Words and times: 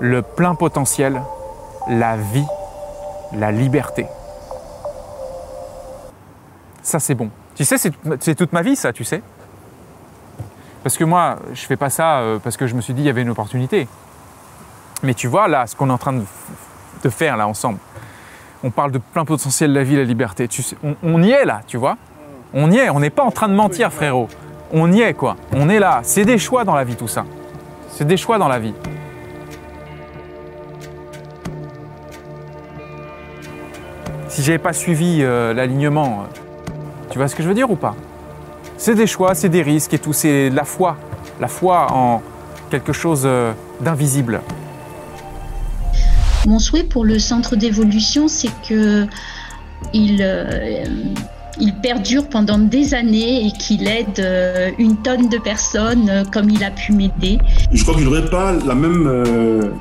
le 0.00 0.22
plein 0.22 0.54
potentiel, 0.54 1.22
la 1.88 2.16
vie, 2.16 2.46
la 3.32 3.52
liberté. 3.52 4.06
Ça, 6.82 6.98
c'est 6.98 7.14
bon. 7.14 7.30
Tu 7.54 7.64
sais, 7.64 7.76
c'est 7.78 8.34
toute 8.34 8.52
ma 8.52 8.62
vie, 8.62 8.76
ça, 8.76 8.92
tu 8.92 9.04
sais. 9.04 9.22
Parce 10.82 10.96
que 10.96 11.04
moi, 11.04 11.38
je 11.52 11.66
fais 11.66 11.76
pas 11.76 11.90
ça 11.90 12.18
euh, 12.18 12.38
parce 12.38 12.56
que 12.56 12.68
je 12.68 12.74
me 12.76 12.80
suis 12.80 12.94
dit 12.94 13.00
qu'il 13.00 13.06
y 13.06 13.10
avait 13.10 13.22
une 13.22 13.30
opportunité. 13.30 13.88
Mais 15.02 15.14
tu 15.14 15.26
vois, 15.26 15.48
là, 15.48 15.66
ce 15.66 15.74
qu'on 15.74 15.88
est 15.88 15.92
en 15.92 15.98
train 15.98 16.12
de, 16.12 17.08
faire, 17.08 17.36
là, 17.36 17.48
ensemble, 17.48 17.78
on 18.62 18.70
parle 18.70 18.92
de 18.92 18.98
plein 18.98 19.24
potentiel, 19.24 19.72
la 19.72 19.82
vie, 19.82 19.96
la 19.96 20.04
liberté. 20.04 20.46
Tu 20.48 20.62
sais, 20.62 20.76
on, 21.02 21.22
y 21.22 21.30
est, 21.30 21.44
là, 21.44 21.62
tu 21.66 21.76
vois. 21.76 21.96
On 22.54 22.70
y 22.70 22.78
est, 22.78 22.88
on 22.90 23.00
n'est 23.00 23.10
pas 23.10 23.24
en 23.24 23.30
train 23.30 23.48
de 23.48 23.54
mentir, 23.54 23.92
frérot. 23.92 24.28
On 24.72 24.92
y 24.92 25.00
est, 25.00 25.14
quoi. 25.14 25.36
On 25.52 25.68
est 25.68 25.80
là. 25.80 26.00
C'est 26.04 26.24
des 26.24 26.38
choix 26.38 26.64
dans 26.64 26.74
la 26.74 26.84
vie, 26.84 26.96
tout 26.96 27.08
ça. 27.08 27.24
C'est 27.90 28.06
des 28.06 28.16
choix 28.16 28.38
dans 28.38 28.48
la 28.48 28.58
vie. 28.58 28.74
Si 34.36 34.42
j'avais 34.42 34.58
pas 34.58 34.74
suivi 34.74 35.20
euh, 35.22 35.54
l'alignement, 35.54 36.20
euh, 36.20 36.74
tu 37.08 37.16
vois 37.16 37.26
ce 37.26 37.34
que 37.34 37.42
je 37.42 37.48
veux 37.48 37.54
dire 37.54 37.70
ou 37.70 37.76
pas? 37.76 37.96
C'est 38.76 38.94
des 38.94 39.06
choix, 39.06 39.34
c'est 39.34 39.48
des 39.48 39.62
risques 39.62 39.94
et 39.94 39.98
tout, 39.98 40.12
c'est 40.12 40.50
la 40.50 40.64
foi, 40.64 40.98
la 41.40 41.48
foi 41.48 41.90
en 41.90 42.20
quelque 42.70 42.92
chose 42.92 43.22
euh, 43.24 43.52
d'invisible. 43.80 44.42
Mon 46.46 46.58
souhait 46.58 46.84
pour 46.84 47.06
le 47.06 47.18
centre 47.18 47.56
d'évolution, 47.56 48.28
c'est 48.28 48.50
que 48.68 49.06
il, 49.94 50.22
il 51.58 51.74
perdure 51.76 52.28
pendant 52.28 52.58
des 52.58 52.92
années 52.92 53.46
et 53.46 53.52
qu'il 53.52 53.88
aide 53.88 54.22
une 54.78 54.98
tonne 54.98 55.30
de 55.30 55.38
personnes 55.38 56.24
comme 56.30 56.50
il 56.50 56.62
a 56.62 56.70
pu 56.70 56.92
m'aider. 56.92 57.38
Je 57.72 57.82
crois 57.82 57.94
que 57.94 58.00
je 58.00 58.04
n'aurais 58.04 58.28
pas 58.28 58.52
la 58.52 58.74
même 58.74 59.72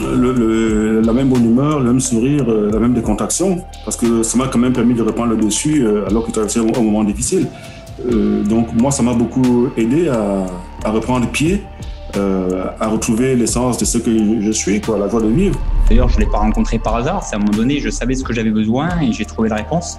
le, 0.00 1.00
la 1.00 1.12
même 1.12 1.28
bonne 1.28 1.44
humeur, 1.44 1.80
le 1.80 1.86
même 1.86 2.00
sourire, 2.00 2.44
euh, 2.48 2.70
la 2.72 2.78
même 2.78 2.94
décontraction, 2.94 3.62
parce 3.84 3.96
que 3.96 4.22
ça 4.22 4.36
m'a 4.38 4.48
quand 4.48 4.58
même 4.58 4.72
permis 4.72 4.94
de 4.94 5.02
reprendre 5.02 5.30
le 5.30 5.36
dessus 5.36 5.84
euh, 5.84 6.06
alors 6.06 6.26
que 6.26 6.30
traversais 6.30 6.60
un 6.60 6.82
moment 6.82 7.04
difficile. 7.04 7.46
Euh, 8.10 8.42
donc 8.42 8.72
moi, 8.74 8.90
ça 8.90 9.02
m'a 9.02 9.14
beaucoup 9.14 9.68
aidé 9.76 10.08
à, 10.08 10.46
à 10.84 10.90
reprendre 10.90 11.28
pied, 11.28 11.62
à 12.80 12.88
retrouver 12.88 13.36
l'essence 13.36 13.76
de 13.76 13.84
ce 13.84 13.98
que 13.98 14.40
je 14.40 14.50
suis, 14.50 14.80
quoi, 14.80 14.96
la 14.98 15.06
joie 15.06 15.20
de 15.20 15.28
vivre. 15.28 15.60
D'ailleurs, 15.86 16.08
je 16.08 16.16
ne 16.16 16.20
l'ai 16.20 16.30
pas 16.30 16.38
rencontré 16.38 16.78
par 16.78 16.96
hasard. 16.96 17.22
C'est 17.22 17.34
à 17.34 17.38
un 17.38 17.42
moment 17.42 17.58
donné, 17.58 17.78
je 17.78 17.90
savais 17.90 18.14
ce 18.14 18.24
que 18.24 18.32
j'avais 18.32 18.52
besoin 18.52 18.88
et 19.02 19.12
j'ai 19.12 19.26
trouvé 19.26 19.50
la 19.50 19.56
réponse. 19.56 19.98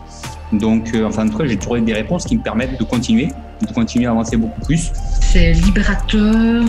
Donc, 0.51 0.95
enfin, 1.05 1.27
en 1.27 1.29
tout 1.29 1.37
cas, 1.37 1.45
j'ai 1.45 1.57
trouvé 1.57 1.81
des 1.81 1.93
réponses 1.93 2.25
qui 2.25 2.35
me 2.35 2.41
permettent 2.41 2.79
de 2.79 2.83
continuer, 2.83 3.27
de 3.61 3.71
continuer 3.71 4.07
à 4.07 4.11
avancer 4.11 4.35
beaucoup 4.35 4.61
plus. 4.61 4.91
C'est 5.21 5.53
libérateur, 5.53 6.65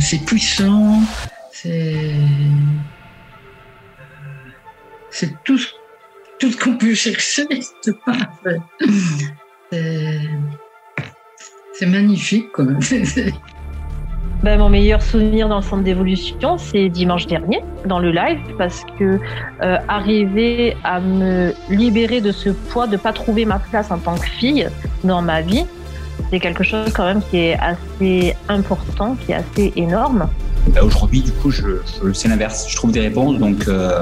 c'est 0.00 0.24
puissant, 0.24 0.98
c'est 1.62 2.10
c'est 5.10 5.44
tout, 5.44 5.58
tout 6.40 6.50
ce 6.50 6.56
qu'on 6.56 6.76
peut 6.76 6.94
chercher, 6.94 7.46
c'est. 9.70 10.20
C'est 11.74 11.86
magnifique. 11.86 12.52
Quoi. 12.52 12.66
Ben, 14.42 14.58
mon 14.58 14.68
meilleur 14.68 15.00
souvenir 15.00 15.48
dans 15.48 15.58
le 15.58 15.62
centre 15.62 15.84
d'évolution, 15.84 16.58
c'est 16.58 16.88
dimanche 16.88 17.28
dernier, 17.28 17.62
dans 17.86 18.00
le 18.00 18.10
live, 18.10 18.40
parce 18.58 18.82
que 18.98 19.20
euh, 19.62 19.78
arriver 19.86 20.76
à 20.82 20.98
me 20.98 21.54
libérer 21.70 22.20
de 22.20 22.32
ce 22.32 22.48
poids 22.48 22.88
de 22.88 22.96
pas 22.96 23.12
trouver 23.12 23.44
ma 23.44 23.60
place 23.60 23.92
en 23.92 23.98
tant 23.98 24.16
que 24.16 24.26
fille 24.26 24.68
dans 25.04 25.22
ma 25.22 25.42
vie, 25.42 25.64
c'est 26.30 26.40
quelque 26.40 26.64
chose 26.64 26.92
quand 26.92 27.04
même 27.04 27.22
qui 27.30 27.38
est 27.38 27.56
assez 27.56 28.34
important, 28.48 29.14
qui 29.14 29.30
est 29.30 29.36
assez 29.36 29.72
énorme. 29.76 30.28
Bah, 30.68 30.82
aujourd'hui, 30.84 31.22
du 31.22 31.32
coup, 31.32 31.50
je, 31.50 31.78
c'est 32.14 32.28
l'inverse. 32.28 32.66
Je 32.68 32.76
trouve 32.76 32.92
des 32.92 33.00
réponses, 33.00 33.38
donc, 33.38 33.68
euh, 33.68 34.00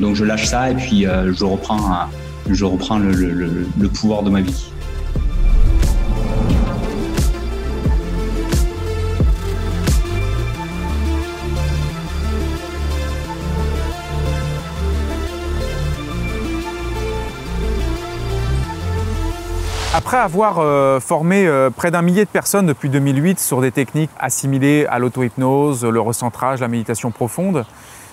donc 0.00 0.16
je 0.16 0.24
lâche 0.24 0.46
ça 0.46 0.70
et 0.70 0.74
puis 0.74 1.06
euh, 1.06 1.32
je 1.32 1.44
reprends, 1.44 2.08
je 2.48 2.64
reprends 2.64 2.98
le 2.98 3.88
pouvoir 3.88 4.22
de 4.22 4.30
ma 4.30 4.40
vie. 4.40 4.69
Après 20.00 20.16
avoir 20.16 20.60
euh, 20.60 20.98
formé 20.98 21.46
euh, 21.46 21.68
près 21.68 21.90
d'un 21.90 22.00
millier 22.00 22.24
de 22.24 22.30
personnes 22.30 22.64
depuis 22.64 22.88
2008 22.88 23.38
sur 23.38 23.60
des 23.60 23.70
techniques 23.70 24.08
assimilées 24.18 24.86
à 24.88 24.98
l'auto-hypnose, 24.98 25.84
le 25.84 26.00
recentrage, 26.00 26.60
la 26.60 26.68
méditation 26.68 27.10
profonde, 27.10 27.66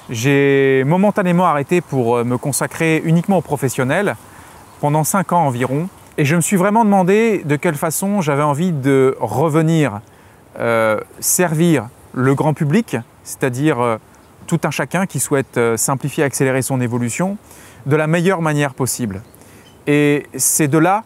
j'ai 0.09 0.83
momentanément 0.85 1.45
arrêté 1.45 1.79
pour 1.79 2.17
euh, 2.17 2.25
me 2.25 2.37
consacrer 2.37 3.01
uniquement 3.05 3.37
aux 3.37 3.41
professionnels 3.41 4.17
pendant 4.81 5.05
cinq 5.05 5.31
ans 5.31 5.45
environ. 5.45 5.87
Et 6.17 6.25
je 6.25 6.35
me 6.35 6.41
suis 6.41 6.57
vraiment 6.57 6.83
demandé 6.83 7.41
de 7.45 7.55
quelle 7.55 7.75
façon 7.75 8.19
j'avais 8.19 8.43
envie 8.43 8.73
de 8.73 9.15
revenir 9.21 10.01
servir 11.19 11.87
le 12.13 12.33
grand 12.33 12.53
public, 12.53 12.97
c'est-à-dire 13.23 13.99
tout 14.47 14.59
un 14.63 14.71
chacun 14.71 15.05
qui 15.05 15.19
souhaite 15.19 15.59
simplifier 15.75 16.23
accélérer 16.23 16.63
son 16.63 16.81
évolution 16.81 17.37
de 17.85 17.95
la 17.95 18.07
meilleure 18.07 18.41
manière 18.41 18.73
possible. 18.73 19.21
Et 19.85 20.25
c'est 20.35 20.67
de 20.67 20.79
là 20.79 21.03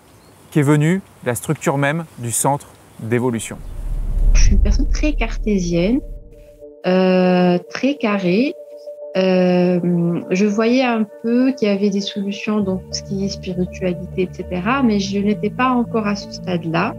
qu'est 0.52 0.62
venue 0.62 1.02
la 1.26 1.34
structure 1.34 1.78
même 1.78 2.06
du 2.20 2.32
centre 2.32 2.68
d'évolution 3.00 3.58
Je 4.34 4.44
suis 4.44 4.52
une 4.52 4.62
personne 4.62 4.90
très 4.90 5.14
cartésienne, 5.14 6.02
euh, 6.86 7.58
très 7.70 7.96
carrée. 7.96 8.54
Euh, 9.18 10.22
je 10.30 10.46
voyais 10.46 10.84
un 10.84 11.06
peu 11.24 11.52
qu'il 11.54 11.68
y 11.68 11.72
avait 11.72 11.90
des 11.90 12.02
solutions 12.02 12.60
dans 12.62 12.82
ce 12.92 13.02
qui 13.04 13.26
est 13.26 13.30
spiritualité, 13.30 14.24
etc. 14.24 14.62
Mais 14.84 15.00
je 15.00 15.20
n'étais 15.20 15.50
pas 15.50 15.70
encore 15.70 16.08
à 16.08 16.16
ce 16.16 16.32
stade-là. 16.32 16.96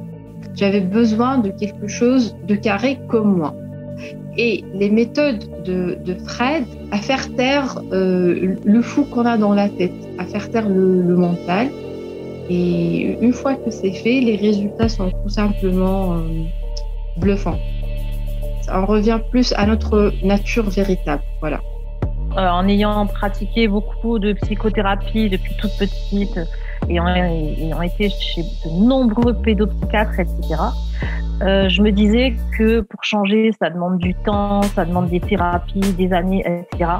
J'avais 0.55 0.81
besoin 0.81 1.39
de 1.39 1.51
quelque 1.51 1.89
chose 1.89 2.37
de 2.47 2.55
carré 2.55 2.99
comme 3.09 3.37
moi. 3.37 3.55
Et 4.37 4.65
les 4.75 4.91
méthodes 4.91 5.45
de, 5.65 6.17
Fred 6.27 6.65
à 6.91 6.99
faire 6.99 7.35
taire 7.35 7.81
euh, 7.93 8.57
le 8.65 8.83
fou 8.83 9.05
qu'on 9.05 9.27
a 9.27 9.37
dans 9.37 9.55
la 9.55 9.69
tête, 9.69 9.93
à 10.19 10.25
faire 10.25 10.51
taire 10.51 10.69
le 10.69 11.17
mental, 11.17 11.69
et 12.49 13.19
une 13.21 13.33
fois 13.33 13.55
que 13.55 13.71
c'est 13.71 13.93
fait, 13.93 14.21
les 14.21 14.37
résultats 14.37 14.89
sont 14.89 15.11
tout 15.11 15.29
simplement 15.29 16.15
euh, 16.15 16.19
bluffants. 17.19 17.59
On 18.73 18.87
revient 18.87 19.21
plus 19.31 19.53
à 19.57 19.67
notre 19.67 20.13
nature 20.25 20.69
véritable. 20.71 21.23
Voilà. 21.41 21.61
Euh, 22.37 22.49
en 22.49 22.67
ayant 22.67 23.07
pratiqué 23.07 23.69
beaucoup 23.69 24.19
de 24.19 24.33
psychothérapie 24.33 25.29
depuis 25.29 25.55
toute 25.57 25.73
petite 25.79 26.41
et 26.89 26.99
en 26.99 27.07
ayant 27.07 27.83
été 27.83 28.09
chez 28.09 28.43
de 28.43 28.87
nombreux 28.87 29.35
pédopsychiatres, 29.35 30.21
etc., 30.21 30.55
euh, 31.43 31.69
je 31.69 31.83
me 31.83 31.91
disais 31.91 32.35
que 32.57 32.81
pour 32.81 33.03
changer, 33.03 33.51
ça 33.61 33.69
demande 33.69 33.99
du 33.99 34.15
temps, 34.15 34.63
ça 34.63 34.85
demande 34.85 35.11
des 35.11 35.21
thérapies, 35.21 35.81
des 35.81 36.13
années, 36.13 36.45
etc. 36.47 36.93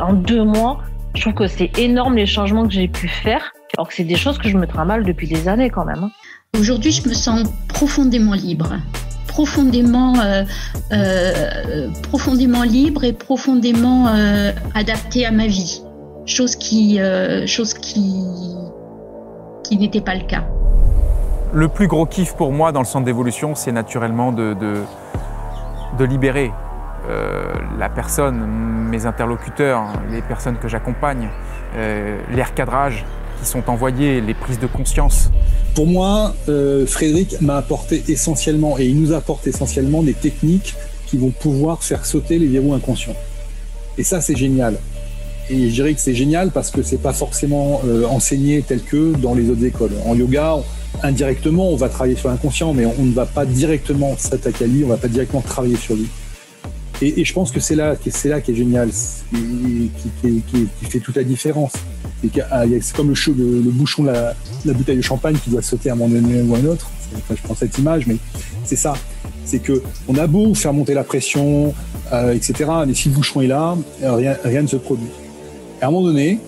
En 0.00 0.12
deux 0.12 0.44
mois, 0.44 0.78
je 1.14 1.20
trouve 1.22 1.34
que 1.34 1.46
c'est 1.46 1.78
énorme 1.78 2.14
les 2.16 2.26
changements 2.26 2.66
que 2.66 2.72
j'ai 2.72 2.88
pu 2.88 3.08
faire. 3.08 3.52
Alors 3.76 3.88
que 3.88 3.94
c'est 3.94 4.04
des 4.04 4.16
choses 4.16 4.38
que 4.38 4.48
je 4.48 4.56
me 4.56 4.66
trimballe 4.66 5.04
depuis 5.04 5.26
des 5.26 5.48
années 5.48 5.68
quand 5.68 5.84
même. 5.84 6.04
Hein. 6.04 6.10
Aujourd'hui, 6.58 6.92
je 6.92 7.08
me 7.08 7.14
sens 7.14 7.42
profondément 7.68 8.34
libre. 8.34 8.74
Profondément, 9.26 10.14
euh, 10.20 10.44
euh, 10.92 11.88
profondément 12.02 12.62
libre 12.62 13.02
et 13.02 13.12
profondément 13.12 14.06
euh, 14.06 14.52
adapté 14.74 15.26
à 15.26 15.32
ma 15.32 15.48
vie. 15.48 15.82
Chose 16.24 16.54
qui, 16.54 16.98
chose 17.46 17.74
qui, 17.74 18.24
qui 19.64 19.76
n'était 19.76 20.00
pas 20.00 20.14
le 20.14 20.24
cas. 20.24 20.44
Le 21.52 21.68
plus 21.68 21.86
gros 21.86 22.06
kiff 22.06 22.34
pour 22.34 22.50
moi 22.50 22.72
dans 22.72 22.80
le 22.80 22.86
centre 22.86 23.04
d'évolution, 23.04 23.54
c'est 23.54 23.72
naturellement 23.72 24.32
de, 24.32 24.54
de, 25.98 26.04
libérer 26.04 26.50
la 27.78 27.90
personne, 27.90 28.46
mes 28.88 29.04
interlocuteurs, 29.04 29.84
les 30.10 30.22
personnes 30.22 30.56
que 30.56 30.66
j'accompagne, 30.66 31.28
les 31.76 32.42
recadrages, 32.42 33.04
sont 33.44 33.68
envoyés, 33.68 34.20
les 34.20 34.34
prises 34.34 34.58
de 34.58 34.66
conscience 34.66 35.30
Pour 35.74 35.86
moi, 35.86 36.34
euh, 36.48 36.86
Frédéric 36.86 37.40
m'a 37.40 37.56
apporté 37.56 38.02
essentiellement, 38.08 38.78
et 38.78 38.86
il 38.86 39.00
nous 39.00 39.12
apporte 39.12 39.46
essentiellement 39.46 40.02
des 40.02 40.14
techniques 40.14 40.74
qui 41.06 41.18
vont 41.18 41.30
pouvoir 41.30 41.82
faire 41.82 42.06
sauter 42.06 42.38
les 42.38 42.46
verrous 42.46 42.74
inconscients. 42.74 43.16
Et 43.98 44.04
ça, 44.04 44.20
c'est 44.20 44.36
génial. 44.36 44.78
Et 45.50 45.68
je 45.68 45.74
dirais 45.74 45.94
que 45.94 46.00
c'est 46.00 46.14
génial 46.14 46.50
parce 46.50 46.70
que 46.70 46.82
c'est 46.82 47.00
pas 47.00 47.12
forcément 47.12 47.82
euh, 47.86 48.06
enseigné 48.06 48.62
tel 48.62 48.82
que 48.82 49.14
dans 49.16 49.34
les 49.34 49.50
autres 49.50 49.64
écoles. 49.64 49.92
En 50.06 50.16
yoga, 50.16 50.56
indirectement, 51.02 51.68
on 51.68 51.76
va 51.76 51.88
travailler 51.88 52.16
sur 52.16 52.30
l'inconscient, 52.30 52.72
mais 52.72 52.86
on 52.86 53.02
ne 53.02 53.12
va 53.12 53.26
pas 53.26 53.44
directement 53.44 54.16
s'attaquer 54.16 54.64
à 54.64 54.66
lui, 54.68 54.84
on 54.84 54.88
va 54.88 54.96
pas 54.96 55.08
directement 55.08 55.42
travailler 55.42 55.76
sur 55.76 55.96
lui. 55.96 56.08
Et, 57.02 57.24
je 57.24 57.32
pense 57.32 57.50
que 57.50 57.60
c'est 57.60 57.74
là, 57.74 57.94
c'est 58.08 58.28
là 58.28 58.40
qui 58.40 58.52
est 58.52 58.54
génial, 58.54 58.88
qui, 58.90 59.90
qui, 60.22 60.68
fait 60.88 61.00
toute 61.00 61.16
la 61.16 61.24
différence. 61.24 61.72
C'est 62.22 62.92
comme 62.94 63.10
le, 63.10 63.32
le, 63.32 63.60
le 63.62 63.70
bouchon 63.70 64.04
de 64.04 64.12
la, 64.12 64.34
bouteille 64.72 64.96
de 64.96 65.02
champagne 65.02 65.36
qui 65.42 65.50
doit 65.50 65.62
sauter 65.62 65.90
à 65.90 65.94
un 65.94 65.96
moment 65.96 66.14
donné 66.14 66.42
ou 66.42 66.54
à 66.54 66.58
un 66.58 66.64
autre. 66.66 66.88
je 67.28 67.42
prends 67.42 67.54
cette 67.54 67.76
image, 67.78 68.06
mais 68.06 68.16
c'est 68.64 68.76
ça. 68.76 68.94
C'est 69.44 69.58
que 69.58 69.82
on 70.08 70.16
a 70.16 70.26
beau 70.26 70.54
faire 70.54 70.72
monter 70.72 70.94
la 70.94 71.04
pression, 71.04 71.74
etc. 72.32 72.64
Mais 72.86 72.94
si 72.94 73.08
le 73.08 73.14
bouchon 73.16 73.40
est 73.40 73.48
là, 73.48 73.76
rien, 74.00 74.36
rien 74.44 74.62
ne 74.62 74.68
se 74.68 74.76
produit. 74.76 75.10
Et 75.80 75.84
à 75.84 75.88
un 75.88 75.90
moment 75.90 76.06
donné, 76.06 76.38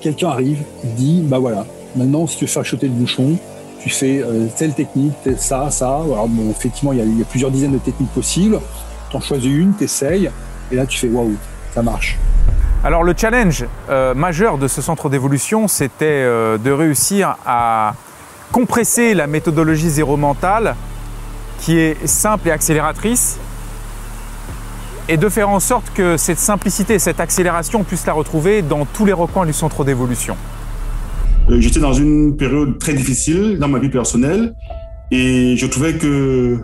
quelqu'un 0.00 0.28
arrive, 0.28 0.58
dit, 0.96 1.22
bah 1.24 1.38
voilà, 1.38 1.66
maintenant 1.96 2.26
si 2.26 2.36
tu 2.36 2.44
veux 2.44 2.50
faire 2.50 2.64
chuter 2.64 2.86
le 2.86 2.92
bouchon, 2.92 3.36
tu 3.80 3.88
fais 3.88 4.22
telle 4.56 4.74
technique, 4.74 5.14
ça, 5.38 5.70
ça. 5.70 5.88
Alors 5.88 6.28
bon, 6.28 6.50
effectivement, 6.50 6.92
il 6.92 6.98
y, 6.98 7.02
il 7.02 7.18
y, 7.18 7.22
a, 7.22 7.24
plusieurs 7.24 7.50
dizaines 7.50 7.72
de 7.72 7.78
techniques 7.78 8.10
possibles. 8.10 8.60
Tu 9.10 9.16
en 9.16 9.20
choisis 9.20 9.50
une, 9.50 9.74
tu 9.76 9.84
essayes, 9.84 10.30
et 10.70 10.76
là 10.76 10.86
tu 10.86 10.98
fais 10.98 11.08
waouh, 11.08 11.36
ça 11.74 11.82
marche. 11.82 12.18
Alors 12.84 13.02
le 13.02 13.14
challenge 13.16 13.64
euh, 13.90 14.14
majeur 14.14 14.56
de 14.56 14.68
ce 14.68 14.80
centre 14.80 15.08
d'évolution, 15.08 15.66
c'était 15.66 16.04
euh, 16.04 16.58
de 16.58 16.70
réussir 16.70 17.36
à 17.44 17.94
compresser 18.52 19.14
la 19.14 19.26
méthodologie 19.26 19.90
zéro 19.90 20.16
mentale, 20.16 20.76
qui 21.60 21.76
est 21.76 22.06
simple 22.06 22.48
et 22.48 22.50
accélératrice, 22.50 23.38
et 25.08 25.16
de 25.16 25.28
faire 25.28 25.48
en 25.48 25.58
sorte 25.58 25.90
que 25.92 26.16
cette 26.16 26.38
simplicité, 26.38 26.98
cette 26.98 27.18
accélération, 27.18 27.80
on 27.80 27.84
puisse 27.84 28.06
la 28.06 28.12
retrouver 28.12 28.62
dans 28.62 28.84
tous 28.84 29.06
les 29.06 29.12
recoins 29.12 29.46
du 29.46 29.52
centre 29.52 29.84
d'évolution. 29.84 30.36
Euh, 31.50 31.60
j'étais 31.60 31.80
dans 31.80 31.94
une 31.94 32.36
période 32.36 32.78
très 32.78 32.92
difficile 32.92 33.58
dans 33.58 33.68
ma 33.68 33.78
vie 33.78 33.88
personnelle 33.88 34.54
et 35.10 35.56
je 35.56 35.66
trouvais 35.66 35.94
que 35.94 36.58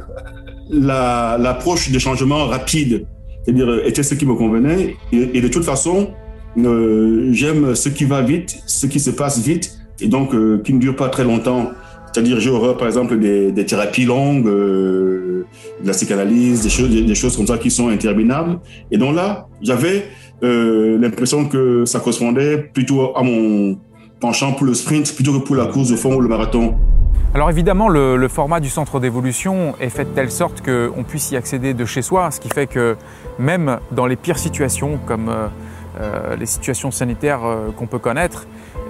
l'approche 0.71 1.91
des 1.91 1.99
changements 1.99 2.47
rapides 2.47 3.07
c'est-à-dire 3.45 3.69
euh, 3.69 3.87
était 3.87 4.03
ce 4.03 4.15
qui 4.15 4.27
me 4.27 4.35
convenait. 4.35 4.97
Et, 5.13 5.41
de 5.41 5.49
toute 5.49 5.65
façon, 5.65 6.11
euh, 6.59 7.29
j'aime 7.33 7.75
ce 7.75 7.89
qui 7.89 8.05
va 8.05 8.23
vite, 8.23 8.63
ce 8.67 8.87
qui 8.87 9.01
se 9.01 9.11
passe 9.11 9.39
vite, 9.41 9.79
et 10.01 10.09
donc 10.09 10.35
euh, 10.35 10.61
qui 10.65 10.73
ne 10.73 10.81
dure 10.81 10.97
pas 10.97 11.09
très 11.09 11.25
longtemps. 11.25 11.71
C'est-à-dire, 12.13 12.39
j'ai 12.41 12.51
horreur, 12.51 12.77
par 12.77 12.87
exemple, 12.87 13.19
des, 13.19 13.67
thérapies 13.67 14.05
longues, 14.05 14.45
de 14.45 15.45
la 15.85 15.93
psychanalyse, 15.93 16.63
des 16.63 16.69
choses, 16.69 16.91
des 16.91 17.15
choses 17.15 17.37
comme 17.37 17.49
ça 17.49 17.59
qui 17.59 17.73
sont 17.73 17.89
interminables. 17.89 18.61
Et 18.93 18.99
donc 18.99 19.17
là, 19.17 19.49
j'avais 19.61 20.07
l'impression 20.41 21.47
que 21.47 21.85
ça 21.87 21.99
correspondait 21.99 22.59
plutôt 22.59 23.17
à 23.17 23.23
mon 23.25 23.79
penchant 24.21 24.53
pour 24.53 24.65
le 24.65 24.75
sprint 24.75 25.13
plutôt 25.13 25.41
que 25.41 25.45
pour 25.45 25.57
la 25.57 25.67
course 25.67 25.89
de 25.89 25.97
fond 25.97 26.15
ou 26.15 26.21
le 26.21 26.29
marathon. 26.29 26.77
Alors 27.35 27.51
évidemment, 27.51 27.89
le, 27.89 28.29
format 28.29 28.61
du 28.61 28.71
centre 28.71 29.01
d'évolution 29.01 29.75
est 29.81 29.89
fait 29.89 30.05
de 30.05 30.11
telle 30.11 30.31
sorte 30.31 30.63
qu'on 30.65 31.03
puisse 31.03 31.33
y 31.33 31.37
accéder 31.37 31.75
de 31.75 31.85
chez 31.85 32.01
soi, 32.01 32.31
ce 32.31 32.39
qui 32.39 32.49
fait 32.49 32.69
que 32.69 32.97
même 33.41 33.81
dans 33.91 34.07
les 34.07 34.15
pires 34.15 34.39
situations, 34.39 35.01
comme 35.05 35.29
euh, 35.29 35.49
euh, 36.01 36.37
les 36.37 36.47
situations 36.47 36.93
sanitaires 36.93 37.45
euh, 37.45 37.71
qu'on 37.77 37.89
peut 37.89 37.99
connaître, 37.99 38.47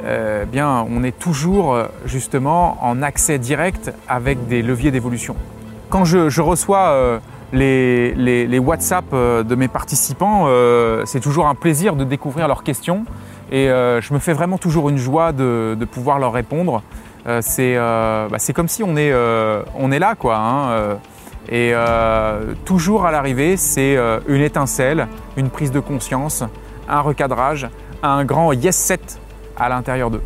on 0.06 1.04
est 1.04 1.18
toujours 1.18 1.78
justement 2.04 2.76
en 2.82 3.00
accès 3.00 3.38
direct 3.38 3.90
avec 4.06 4.46
des 4.46 4.60
leviers 4.60 4.90
d'évolution. 4.90 5.34
Quand 5.88 6.04
je, 6.04 6.40
reçois 6.42 7.20
les, 7.54 8.58
WhatsApp 8.58 9.06
de 9.10 9.54
mes 9.54 9.68
participants, 9.68 10.46
c'est 11.06 11.20
toujours 11.20 11.46
un 11.46 11.54
plaisir 11.54 11.96
de 11.96 12.04
découvrir 12.04 12.46
leurs 12.46 12.62
questions 12.62 13.06
et 13.50 13.68
je 13.68 14.12
me 14.12 14.18
fais 14.18 14.34
vraiment 14.34 14.58
toujours 14.58 14.90
une 14.90 14.98
joie 14.98 15.32
de 15.32 15.86
pouvoir 15.90 16.18
leur 16.18 16.34
répondre. 16.34 16.82
Euh, 17.26 17.40
euh, 17.58 18.28
bah, 18.28 18.38
c'est 18.38 18.52
comme 18.52 18.68
si 18.68 18.82
on 18.82 18.96
est, 18.96 19.10
euh, 19.12 19.62
là, 19.98 20.14
quoi. 20.14 20.36
Hein, 20.36 20.98
et 21.50 21.74
toujours 22.64 23.06
à 23.06 23.12
l'arrivée, 23.12 23.56
c'est 23.56 23.98
une 24.28 24.40
étincelle, 24.40 25.08
une 25.36 25.50
prise 25.50 25.72
de 25.72 25.80
conscience, 25.80 26.42
un 26.88 27.00
recadrage, 27.00 27.68
un 28.02 28.24
grand 28.24 28.52
yes 28.52 28.76
set 28.76 29.20
à 29.56 29.68
l'intérieur 29.68 30.10
d'eux. 30.10 30.22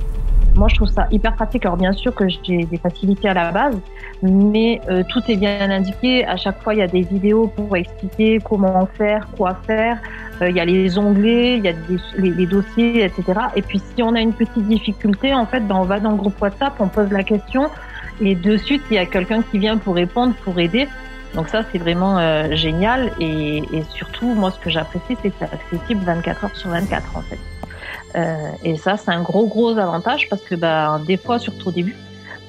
Moi, 0.59 0.69
je 0.69 0.75
trouve 0.75 0.89
ça 0.89 1.07
hyper 1.11 1.35
pratique. 1.35 1.65
Alors, 1.65 1.77
bien 1.77 1.93
sûr 1.93 2.15
que 2.15 2.29
j'ai 2.29 2.65
des 2.65 2.79
facilités 2.79 3.29
à 3.29 3.35
la 3.35 3.53
base, 3.53 3.79
mais 4.23 4.81
tout 5.09 5.23
est 5.29 5.37
bien 5.37 5.71
indiqué. 5.71 6.27
À 6.27 6.37
chaque 6.37 6.61
fois, 6.63 6.75
il 6.75 6.79
y 6.79 6.83
a 6.83 6.89
des 6.89 7.03
vidéos 7.03 7.47
pour 7.47 7.77
expliquer 7.77 8.41
comment 8.45 8.87
faire, 8.99 9.29
quoi 9.37 9.55
faire. 9.67 9.99
Euh, 10.43 10.51
il 10.51 10.57
y 10.57 10.61
a 10.61 10.65
les 10.65 10.99
onglets, 10.99 11.57
il 11.57 11.65
y 11.65 11.69
a 11.69 11.73
les, 12.17 12.47
dossiers, 12.47 13.05
etc. 13.05 13.41
Et 13.57 13.63
puis 13.63 13.81
si 13.95 14.03
on 14.03 14.15
a 14.15 14.21
une 14.21 14.33
petite 14.33 14.67
difficulté, 14.67 15.35
en 15.35 15.47
fait, 15.47 15.61
ben, 15.61 15.77
on 15.77 15.85
va 15.85 16.01
dans 16.01 16.11
le 16.11 16.17
groupe 16.17 16.41
WhatsApp, 16.41 16.75
on 16.79 16.89
pose 16.89 17.11
la 17.11 17.25
question 17.25 17.71
et 18.21 18.35
de 18.35 18.57
suite 18.57 18.83
il 18.91 18.95
y 18.95 18.99
a 18.99 19.07
quelqu'un 19.07 19.43
qui 19.43 19.59
vient 19.59 19.77
pour 19.77 19.95
répondre, 19.95 20.35
pour 20.45 20.59
aider. 20.59 20.89
Donc 21.35 21.49
ça 21.49 21.63
c'est 21.71 21.79
vraiment 21.79 22.19
euh, 22.19 22.55
génial 22.55 23.13
et, 23.21 23.59
et, 23.59 23.83
surtout 23.95 24.33
moi 24.35 24.51
ce 24.51 24.59
que 24.59 24.71
j'apprécie 24.71 25.15
c'est 25.23 25.29
que 25.29 25.37
c'est 25.39 25.53
accessible 25.53 26.03
24 26.05 26.45
heures 26.45 26.57
sur 26.57 26.71
24 26.71 27.17
en 27.17 27.21
fait. 27.21 27.58
Euh, 28.15 28.51
et 28.65 28.77
ça 28.77 28.97
c'est 28.97 29.11
un 29.11 29.23
gros 29.23 29.47
gros 29.47 29.77
avantage 29.77 30.29
parce 30.31 30.43
que 30.43 30.55
bah, 30.55 31.01
des 31.07 31.19
fois 31.19 31.39
surtout 31.39 31.69
au 31.69 31.73
début 31.73 31.95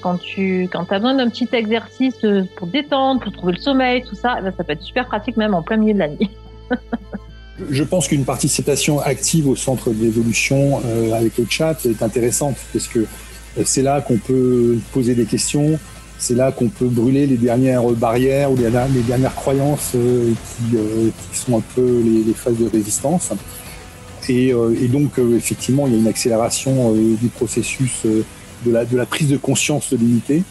quand 0.01 0.17
tu 0.17 0.69
quand 0.71 0.91
as 0.91 0.99
besoin 0.99 1.15
d'un 1.15 1.29
petit 1.29 1.49
exercice 1.51 2.15
pour 2.55 2.67
détendre, 2.67 3.21
pour 3.21 3.33
trouver 3.33 3.53
le 3.53 3.59
sommeil, 3.59 4.03
tout 4.03 4.15
ça, 4.15 4.39
ben, 4.41 4.53
ça 4.55 4.63
peut 4.63 4.73
être 4.73 4.81
super 4.81 5.05
pratique 5.07 5.37
même 5.37 5.53
en 5.53 5.61
plein 5.61 5.77
milieu 5.77 5.93
de 5.93 5.99
la 5.99 6.07
nuit. 6.07 6.29
Je 7.69 7.83
pense 7.83 8.07
qu'une 8.07 8.23
participation 8.23 8.99
active 8.99 9.47
au 9.47 9.55
centre 9.55 9.91
d'évolution 9.91 10.81
euh, 10.85 11.11
avec 11.11 11.37
le 11.37 11.45
chat 11.49 11.85
est 11.85 12.01
intéressante 12.01 12.55
parce 12.71 12.87
que 12.87 12.99
euh, 12.99 13.63
c'est 13.65 13.81
là 13.81 14.01
qu'on 14.01 14.17
peut 14.17 14.77
poser 14.93 15.13
des 15.13 15.25
questions, 15.25 15.77
c'est 16.17 16.35
là 16.35 16.53
qu'on 16.53 16.69
peut 16.69 16.87
brûler 16.87 17.27
les 17.27 17.35
dernières 17.35 17.83
barrières 17.91 18.51
ou 18.51 18.55
les, 18.55 18.69
dernières 19.01 19.35
croyances 19.35 19.91
euh, 19.95 20.31
qui, 21.31 21.37
sont 21.37 21.57
un 21.57 21.63
peu 21.75 22.01
les, 22.01 22.33
phases 22.33 22.57
de 22.57 22.69
résistance. 22.69 23.31
Et, 24.29 24.53
donc, 24.87 25.17
effectivement, 25.17 25.87
il 25.87 25.93
y 25.93 25.95
a 25.97 25.99
une 25.99 26.07
accélération 26.07 26.93
du 26.93 27.27
processus 27.29 28.05
de 28.05 28.71
la, 28.71 29.05
prise 29.05 29.29
de 29.29 29.37
conscience 29.37 29.91
de 29.91 29.97
l'unité 29.97 30.43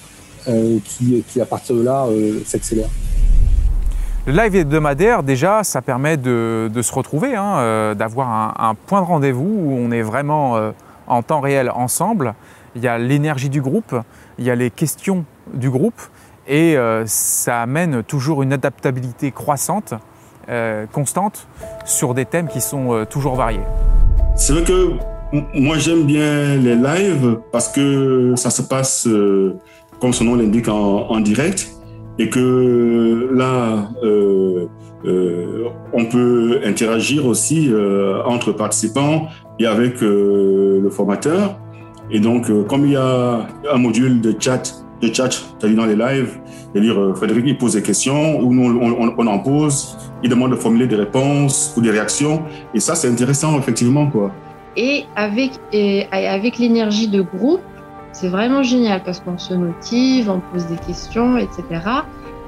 qui, 0.84 1.40
à 1.40 1.46
partir 1.46 1.76
de 1.76 1.82
là, 1.82 2.06
s'accélère. 2.44 2.88
Le 4.28 4.34
live 4.34 4.56
hebdomadaire, 4.56 5.22
déjà, 5.22 5.64
ça 5.64 5.80
permet 5.80 6.18
de, 6.18 6.70
se 6.82 6.92
retrouver, 6.92 7.34
hein, 7.34 7.60
euh, 7.60 7.94
d'avoir 7.94 8.60
un, 8.60 8.74
point 8.74 9.00
de 9.00 9.06
rendez-vous 9.06 9.48
où 9.48 9.72
on 9.72 9.90
est 9.90 10.02
vraiment 10.02 10.58
euh, 10.58 10.72
en 11.06 11.22
temps 11.22 11.40
réel 11.40 11.70
ensemble. 11.70 12.34
Il 12.76 12.82
y 12.82 12.88
a 12.88 12.98
l'énergie 12.98 13.48
du 13.48 13.62
groupe, 13.62 13.96
il 14.38 14.44
y 14.44 14.50
a 14.50 14.54
les 14.54 14.70
questions 14.70 15.24
du 15.54 15.70
groupe, 15.70 15.98
et 16.46 16.76
euh, 16.76 17.04
ça 17.06 17.62
amène 17.62 18.02
toujours 18.02 18.42
une 18.42 18.52
adaptabilité 18.52 19.32
croissante, 19.32 19.94
constante, 20.92 21.46
sur 21.84 22.14
des 22.14 22.24
thèmes 22.24 22.48
qui 22.48 22.60
sont 22.60 23.04
toujours 23.10 23.34
variés. 23.34 23.60
C'est 24.36 24.52
vrai 24.52 24.62
que 24.62 24.92
moi 25.54 25.76
j'aime 25.78 26.04
bien 26.04 26.56
les 26.56 26.74
lives 26.74 27.38
parce 27.52 27.68
que 27.68 28.32
ça 28.36 28.50
se 28.50 28.62
passe, 28.62 29.06
comme 30.00 30.12
son 30.12 30.24
nom 30.24 30.34
l'indique, 30.36 30.68
en 30.68 31.20
direct 31.20 31.68
et 32.18 32.28
que 32.28 33.30
là, 33.32 33.90
euh, 34.02 34.66
euh, 35.04 35.68
on 35.92 36.04
peut 36.06 36.60
interagir 36.64 37.26
aussi 37.26 37.68
euh, 37.70 38.22
entre 38.24 38.52
participants 38.52 39.28
et 39.58 39.66
avec 39.66 40.00
le 40.00 40.88
formateur. 40.90 41.58
Et 42.10 42.20
donc, 42.20 42.50
comme 42.66 42.86
il 42.86 42.92
y 42.92 42.96
a 42.96 43.46
un 43.70 43.78
module 43.78 44.20
de 44.20 44.34
chat, 44.38 44.84
de 45.02 45.12
chat, 45.12 45.30
cest 45.60 45.74
dans 45.74 45.84
les 45.84 45.94
lives, 45.94 46.38
c'est-à-dire 46.72 47.16
Frédéric 47.16 47.44
il 47.46 47.58
pose 47.58 47.74
des 47.74 47.82
questions 47.82 48.40
ou 48.40 48.52
nous 48.52 48.78
on, 48.80 49.26
en 49.26 49.38
pose, 49.38 49.96
il 50.22 50.30
demande 50.30 50.50
de 50.50 50.56
formuler 50.56 50.86
des 50.86 50.96
réponses 50.96 51.74
ou 51.76 51.80
des 51.80 51.90
réactions, 51.90 52.42
et 52.74 52.80
ça 52.80 52.94
c'est 52.94 53.08
intéressant 53.08 53.58
effectivement 53.58 54.06
quoi. 54.06 54.30
Et 54.76 55.04
avec 55.16 55.52
avec 56.12 56.58
l'énergie 56.58 57.08
de 57.08 57.22
groupe, 57.22 57.62
c'est 58.12 58.28
vraiment 58.28 58.62
génial 58.62 59.02
parce 59.02 59.20
qu'on 59.20 59.38
se 59.38 59.54
motive, 59.54 60.30
on 60.30 60.40
pose 60.40 60.66
des 60.66 60.76
questions, 60.76 61.36
etc. 61.38 61.62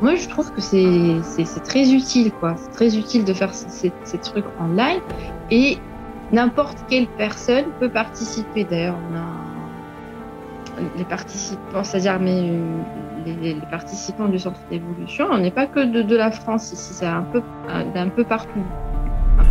Moi, 0.03 0.17
je 0.17 0.29
trouve 0.29 0.51
que 0.53 0.61
c'est 0.61 1.63
très 1.63 1.93
utile, 1.93 2.33
quoi. 2.33 2.55
C'est 2.57 2.71
très 2.71 2.97
utile 2.97 3.25
de 3.25 3.35
faire 3.35 3.53
ces, 3.53 3.93
trucs 4.23 4.47
en 4.59 4.69
live 4.69 5.03
et 5.51 5.77
n'importe 6.33 6.79
quelle 6.89 7.07
personne 7.07 7.67
peut 7.79 7.91
participer. 7.91 8.65
D'ailleurs, 8.65 8.97
on 9.11 9.17
a 9.17 10.83
les 10.97 11.05
participants, 11.05 11.85
c'est-à-dire 11.85 12.19
mais 12.19 12.51
les, 13.25 13.57
participants 13.71 14.29
du 14.29 14.39
centre 14.39 14.61
d'évolution, 14.71 15.27
on 15.31 15.39
n'est 15.39 15.51
pas 15.51 15.67
que 15.67 15.81
de, 16.03 16.17
la 16.17 16.31
France 16.31 16.73
ici, 16.73 16.95
c'est 16.95 17.07
un 17.07 17.23
peu 17.23 17.43
d'un 17.95 18.09
peu 18.09 18.25
partout. 18.25 18.65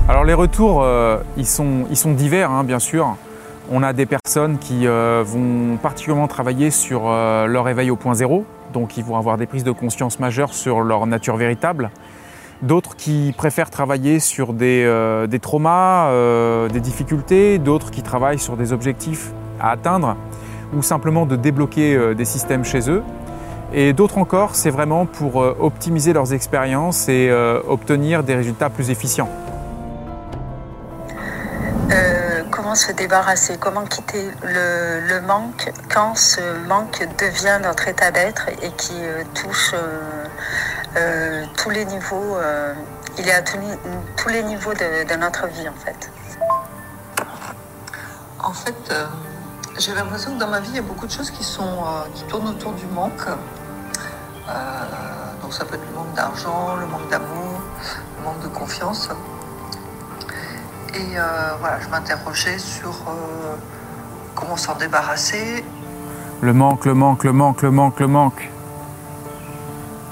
Alors 0.07 0.23
les 0.23 0.33
retours, 0.33 0.83
euh, 0.83 1.17
ils, 1.37 1.45
sont, 1.45 1.85
ils 1.89 1.97
sont 1.97 2.13
divers, 2.13 2.51
hein, 2.51 2.63
bien 2.63 2.79
sûr. 2.79 3.15
On 3.71 3.83
a 3.83 3.93
des 3.93 4.07
personnes 4.07 4.57
qui 4.57 4.87
euh, 4.87 5.23
vont 5.23 5.77
particulièrement 5.77 6.27
travailler 6.27 6.71
sur 6.71 7.03
euh, 7.05 7.45
leur 7.45 7.69
éveil 7.69 7.91
au 7.91 7.95
point 7.95 8.15
zéro, 8.15 8.43
donc 8.73 8.97
ils 8.97 9.03
vont 9.03 9.15
avoir 9.15 9.37
des 9.37 9.45
prises 9.45 9.63
de 9.63 9.71
conscience 9.71 10.19
majeures 10.19 10.55
sur 10.55 10.81
leur 10.81 11.05
nature 11.05 11.35
véritable. 11.35 11.91
D'autres 12.63 12.95
qui 12.95 13.31
préfèrent 13.37 13.69
travailler 13.69 14.19
sur 14.19 14.53
des, 14.53 14.83
euh, 14.85 15.27
traumas, 15.39 16.11
des 16.69 16.79
difficultés, 16.79 17.59
d'autres 17.59 17.91
qui 17.91 18.01
travaillent 18.01 18.39
sur 18.39 18.57
des 18.57 18.73
objectifs 18.73 19.31
à 19.59 19.69
atteindre 19.69 20.17
ou 20.75 20.81
simplement 20.81 21.27
de 21.27 21.35
débloquer 21.35 22.15
des 22.15 22.25
systèmes 22.25 22.65
chez 22.65 22.89
eux. 22.89 23.03
Et 23.73 23.93
d'autres 23.93 24.17
encore, 24.17 24.55
c'est 24.55 24.71
vraiment 24.71 25.05
pour 25.05 25.35
optimiser 25.35 26.13
leurs 26.13 26.33
expériences 26.33 27.07
et 27.07 27.31
obtenir 27.67 28.23
des 28.23 28.35
résultats 28.35 28.69
plus 28.69 28.89
efficients 28.89 29.29
se 32.75 32.91
débarrasser, 32.91 33.57
comment 33.57 33.85
quitter 33.85 34.29
le, 34.43 35.19
manque 35.21 35.71
quand 35.93 36.15
ce 36.15 36.41
manque 36.67 37.07
devient 37.17 37.59
notre 37.61 37.87
état 37.87 38.11
d'être 38.11 38.49
et 38.61 38.71
qui 38.71 38.93
euh, 38.95 39.23
touche 39.35 39.73
euh, 39.73 40.25
euh, 40.97 41.45
tous 41.57 41.69
les 41.69 41.85
niveaux 41.85 42.37
il 43.19 43.27
est 43.27 43.33
à 43.33 43.41
tous 43.41 44.29
les 44.29 44.43
niveaux 44.43 44.73
de, 44.73 45.15
notre 45.15 45.47
vie 45.47 45.67
en 45.67 45.73
fait. 45.73 46.11
En 48.41 48.53
fait, 48.53 48.75
euh, 48.91 49.05
j'ai 49.77 49.93
l'impression 49.93 50.33
que 50.33 50.39
dans 50.39 50.47
ma 50.47 50.61
vie, 50.61 50.69
il 50.69 50.75
y 50.77 50.79
a 50.79 50.83
beaucoup 50.83 51.05
de 51.05 51.11
choses 51.11 51.29
qui, 51.29 51.43
sont, 51.43 51.61
euh, 51.63 52.03
qui 52.15 52.23
tournent 52.23 52.47
autour 52.47 52.71
du 52.73 52.85
manque. 52.85 53.27
Euh, 54.49 55.41
donc 55.41 55.53
ça 55.53 55.65
peut 55.65 55.75
être 55.75 55.85
le 55.89 55.95
manque 55.95 56.13
d'argent, 56.15 56.75
le 56.79 56.85
manque 56.87 57.09
d'amour, 57.09 57.61
le 58.17 58.23
manque 58.23 58.41
de 58.41 58.47
confiance. 58.47 59.09
Et 60.95 61.15
voilà, 61.59 61.79
je 61.79 61.87
m'interrogeais 61.89 62.57
sur 62.57 62.91
comment 64.35 64.57
s'en 64.57 64.75
débarrasser. 64.75 65.63
Le 66.41 66.53
manque, 66.53 66.85
le 66.85 66.93
manque, 66.93 67.23
le 67.23 67.31
manque, 67.31 67.61
le 67.61 67.71
manque, 67.71 67.99
le 67.99 68.07
manque. 68.07 68.49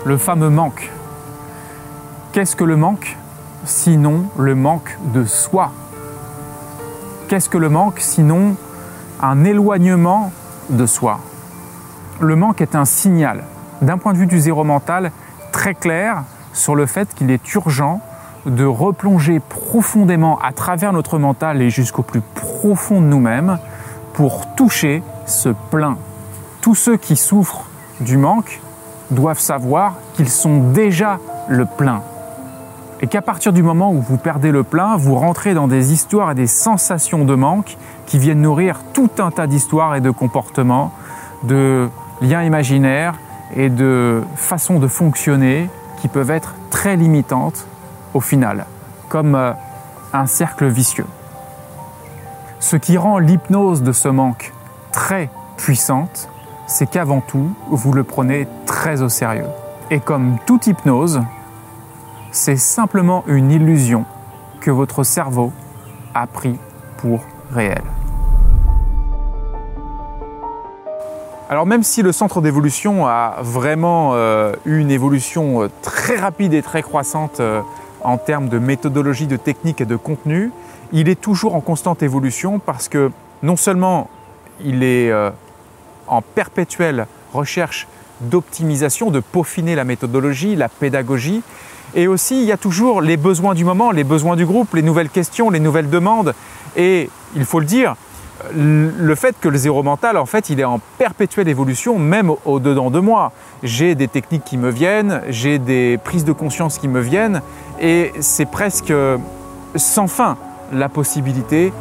Le 0.05 0.17
fameux 0.17 0.49
manque. 0.49 0.91
Qu'est-ce 2.31 2.55
que 2.55 2.63
le 2.63 2.75
manque 2.75 3.17
Sinon 3.65 4.25
le 4.37 4.53
manque 4.53 4.97
de 5.13 5.25
soi? 5.25 5.71
Qu'est-ce 7.27 7.49
que 7.49 7.57
le 7.57 7.69
manque 7.69 7.99
Sinon 7.99 8.55
un 9.21 9.43
éloignement 9.43 10.31
de 10.69 10.85
soi? 10.85 11.19
Le 12.19 12.35
manque 12.35 12.61
est 12.61 12.75
un 12.75 12.85
signal, 12.85 13.43
d'un 13.81 13.97
point 13.97 14.13
de 14.13 14.17
vue 14.17 14.27
du 14.27 14.39
zéro 14.39 14.63
mental, 14.63 15.11
très 15.51 15.73
clair 15.73 16.23
sur 16.53 16.75
le 16.75 16.85
fait 16.85 17.13
qu'il 17.13 17.31
est 17.31 17.53
urgent 17.53 18.01
de 18.45 18.65
replonger 18.65 19.39
profondément 19.39 20.39
à 20.39 20.53
travers 20.53 20.93
notre 20.93 21.19
mental 21.19 21.61
et 21.61 21.69
jusqu'au 21.69 22.03
plus 22.03 22.21
profond 22.21 23.01
de 23.01 23.05
nous-mêmes 23.05 23.59
pour 24.13 24.55
toucher 24.55 25.03
ce 25.25 25.49
plein. 25.49 25.97
Tous 26.61 26.75
ceux 26.75 26.97
qui 26.97 27.15
souffrent 27.15 27.65
du 27.99 28.17
manque 28.17 28.61
doivent 29.11 29.39
savoir 29.39 29.95
qu'ils 30.13 30.29
sont 30.29 30.59
déjà 30.71 31.19
le 31.47 31.65
plein 31.65 32.01
et 32.99 33.07
qu'à 33.07 33.21
partir 33.21 33.53
du 33.53 33.61
moment 33.61 33.91
où 33.91 34.01
vous 34.01 34.17
perdez 34.17 34.51
le 34.51 34.63
plein, 34.63 34.97
vous 34.97 35.15
rentrez 35.15 35.53
dans 35.53 35.67
des 35.67 35.93
histoires 35.93 36.31
et 36.31 36.35
des 36.35 36.47
sensations 36.47 37.25
de 37.25 37.35
manque 37.35 37.77
qui 38.07 38.17
viennent 38.17 38.41
nourrir 38.41 38.79
tout 38.93 39.11
un 39.19 39.29
tas 39.29 39.45
d'histoires 39.45 39.95
et 39.95 40.01
de 40.01 40.09
comportements, 40.09 40.91
de 41.43 41.89
liens 42.21 42.43
imaginaires 42.43 43.13
et 43.55 43.69
de 43.69 44.21
façons 44.35 44.79
de 44.79 44.87
fonctionner 44.87 45.69
qui 46.01 46.07
peuvent 46.07 46.31
être 46.31 46.53
très 46.69 46.95
limitantes 46.95 47.67
au 48.13 48.19
final, 48.19 48.65
comme 49.09 49.35
euh, 49.35 49.53
un 50.13 50.25
cercle 50.25 50.67
vicieux. 50.67 51.07
Ce 52.59 52.75
qui 52.75 52.97
rend 52.97 53.19
l'hypnose 53.19 53.83
de 53.83 53.91
ce 53.91 54.07
manque 54.07 54.53
très 54.91 55.29
puissante, 55.57 56.29
c'est 56.67 56.87
qu'avant 56.87 57.21
tout, 57.21 57.51
vous 57.69 57.93
le 57.93 58.03
prenez 58.03 58.47
très 58.65 59.01
au 59.01 59.09
sérieux. 59.09 59.47
Et 59.89 59.99
comme 59.99 60.37
toute 60.45 60.67
hypnose, 60.67 61.21
c'est 62.31 62.57
simplement 62.57 63.23
une 63.27 63.51
illusion 63.51 64.05
que 64.59 64.71
votre 64.71 65.03
cerveau 65.03 65.53
a 66.13 66.27
pris 66.27 66.57
pour 66.97 67.21
réel. 67.51 67.81
Alors 71.49 71.65
même 71.65 71.83
si 71.83 72.01
le 72.01 72.11
centre 72.11 72.41
d'évolution 72.41 73.07
a 73.07 73.37
vraiment 73.41 74.11
euh, 74.15 74.53
eu 74.65 74.79
une 74.79 74.91
évolution 74.91 75.63
euh, 75.63 75.69
très 75.81 76.17
rapide 76.17 76.53
et 76.53 76.61
très 76.61 76.81
croissante 76.81 77.39
euh, 77.39 77.61
en 78.03 78.17
termes 78.17 78.49
de 78.49 78.59
méthodologie, 78.59 79.27
de 79.27 79.37
technique 79.37 79.79
et 79.79 79.85
de 79.85 79.95
contenu, 79.95 80.51
il 80.91 81.07
est 81.07 81.19
toujours 81.19 81.55
en 81.55 81.61
constante 81.61 82.03
évolution 82.03 82.59
parce 82.59 82.89
que 82.89 83.11
non 83.43 83.55
seulement 83.55 84.09
il 84.63 84.83
est 84.83 85.11
en 86.07 86.21
perpétuelle 86.21 87.05
recherche 87.33 87.87
d'optimisation, 88.21 89.11
de 89.11 89.19
peaufiner 89.19 89.75
la 89.75 89.83
méthodologie, 89.83 90.55
la 90.55 90.69
pédagogie, 90.69 91.43
et 91.95 92.07
aussi, 92.07 92.41
il 92.41 92.45
y 92.45 92.51
a 92.51 92.57
toujours 92.57 93.01
les 93.01 93.17
besoins 93.17 93.53
du 93.53 93.63
moment, 93.63 93.91
les 93.91 94.03
besoins 94.03 94.35
du 94.35 94.45
groupe, 94.45 94.73
les 94.75 94.81
nouvelles 94.81 95.09
questions, 95.09 95.49
les 95.49 95.59
nouvelles 95.59 95.89
demandes. 95.89 96.33
Et 96.75 97.09
il 97.35 97.45
faut 97.45 97.59
le 97.59 97.65
dire, 97.65 97.95
le 98.55 99.15
fait 99.15 99.35
que 99.39 99.49
le 99.49 99.57
zéro 99.57 99.83
mental, 99.83 100.17
en 100.17 100.25
fait, 100.25 100.49
il 100.49 100.59
est 100.59 100.65
en 100.65 100.79
perpétuelle 100.97 101.47
évolution, 101.47 101.99
même 101.99 102.31
au-dedans 102.45 102.89
de 102.89 102.99
moi. 102.99 103.31
J'ai 103.63 103.95
des 103.95 104.07
techniques 104.07 104.43
qui 104.43 104.57
me 104.57 104.69
viennent, 104.69 105.21
j'ai 105.29 105.59
des 105.59 105.97
prises 106.03 106.25
de 106.25 106.31
conscience 106.31 106.77
qui 106.77 106.87
me 106.87 106.99
viennent, 106.99 107.41
et 107.79 108.11
c'est 108.19 108.49
presque 108.49 108.93
sans 109.75 110.07
fin 110.07 110.37
la 110.71 110.89
possibilité 110.89 111.71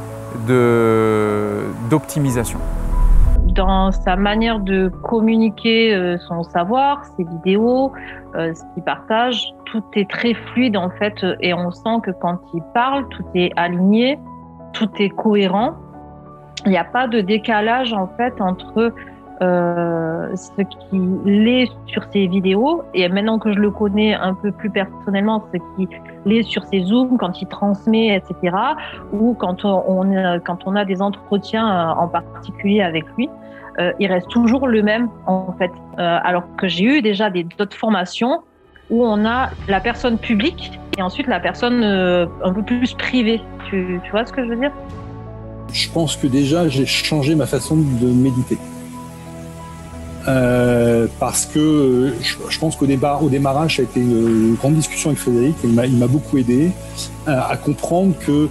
d'optimisation 1.90 2.58
dans 3.56 3.90
sa 3.90 4.16
manière 4.16 4.60
de 4.60 4.88
communiquer 5.02 5.94
euh, 5.94 6.18
son 6.28 6.42
savoir, 6.42 7.04
ses 7.16 7.24
vidéos, 7.24 7.90
euh, 8.34 8.52
ce 8.54 8.62
qu'il 8.74 8.82
partage, 8.82 9.54
tout 9.64 9.82
est 9.94 10.08
très 10.08 10.34
fluide 10.34 10.76
en 10.76 10.90
fait 10.90 11.14
et 11.40 11.54
on 11.54 11.70
sent 11.70 12.00
que 12.02 12.10
quand 12.10 12.38
il 12.54 12.62
parle, 12.74 13.08
tout 13.08 13.24
est 13.34 13.50
aligné, 13.56 14.18
tout 14.72 14.90
est 14.98 15.08
cohérent. 15.08 15.74
Il 16.64 16.70
n'y 16.70 16.78
a 16.78 16.84
pas 16.84 17.06
de 17.06 17.20
décalage 17.20 17.92
en 17.92 18.08
fait 18.16 18.40
entre 18.40 18.92
euh, 19.42 20.34
ce 20.34 20.62
qu'il 20.62 21.46
est 21.46 21.70
sur 21.86 22.02
ses 22.10 22.26
vidéos 22.26 22.82
et 22.94 23.06
maintenant 23.08 23.38
que 23.38 23.52
je 23.52 23.58
le 23.58 23.70
connais 23.70 24.14
un 24.14 24.32
peu 24.34 24.50
plus 24.50 24.70
personnellement, 24.70 25.44
ce 25.52 25.58
qu'il 25.76 26.32
est 26.32 26.42
sur 26.42 26.64
ses 26.64 26.80
zooms 26.80 27.18
quand 27.18 27.40
il 27.42 27.46
transmet, 27.46 28.16
etc. 28.16 28.56
Ou 29.12 29.34
quand 29.34 29.64
on, 29.64 30.38
quand 30.44 30.58
on 30.66 30.74
a 30.74 30.84
des 30.84 31.02
entretiens 31.02 31.90
en 31.90 32.08
particulier 32.08 32.80
avec 32.80 33.04
lui. 33.16 33.28
Euh, 33.78 33.92
il 33.98 34.10
reste 34.10 34.28
toujours 34.28 34.68
le 34.68 34.82
même 34.82 35.08
en 35.26 35.52
fait. 35.58 35.70
Euh, 35.98 36.18
alors 36.22 36.44
que 36.56 36.66
j'ai 36.66 36.84
eu 36.84 37.02
déjà 37.02 37.30
d'autres 37.30 37.76
formations 37.76 38.42
où 38.88 39.04
on 39.04 39.24
a 39.26 39.50
la 39.68 39.80
personne 39.80 40.18
publique 40.18 40.78
et 40.96 41.02
ensuite 41.02 41.26
la 41.26 41.40
personne 41.40 41.82
euh, 41.82 42.26
un 42.42 42.52
peu 42.52 42.62
plus 42.62 42.94
privée. 42.94 43.40
Tu, 43.68 44.00
vois 44.10 44.24
ce 44.24 44.32
que 44.32 44.44
je 44.44 44.50
veux 44.50 44.56
dire? 44.56 44.72
Je 45.72 45.88
pense 45.90 46.16
que 46.16 46.26
déjà 46.26 46.68
j'ai 46.68 46.86
changé 46.86 47.34
ma 47.34 47.46
façon 47.46 47.76
de 47.76 48.06
méditer. 48.06 48.58
parce 51.20 51.46
que 51.46 52.14
je, 52.20 52.58
pense 52.58 52.76
qu'au 52.76 52.86
au 52.86 53.28
démarrage, 53.28 53.76
ça 53.76 53.82
a 53.82 53.84
été 53.84 54.00
une, 54.00 54.54
grande 54.54 54.74
discussion 54.74 55.10
avec 55.10 55.20
Frédéric. 55.20 55.56
Il 55.62 55.72
m'a 55.72 56.06
beaucoup 56.06 56.38
aidé 56.38 56.70
à 57.26 57.56
comprendre 57.56 58.14
que 58.18 58.48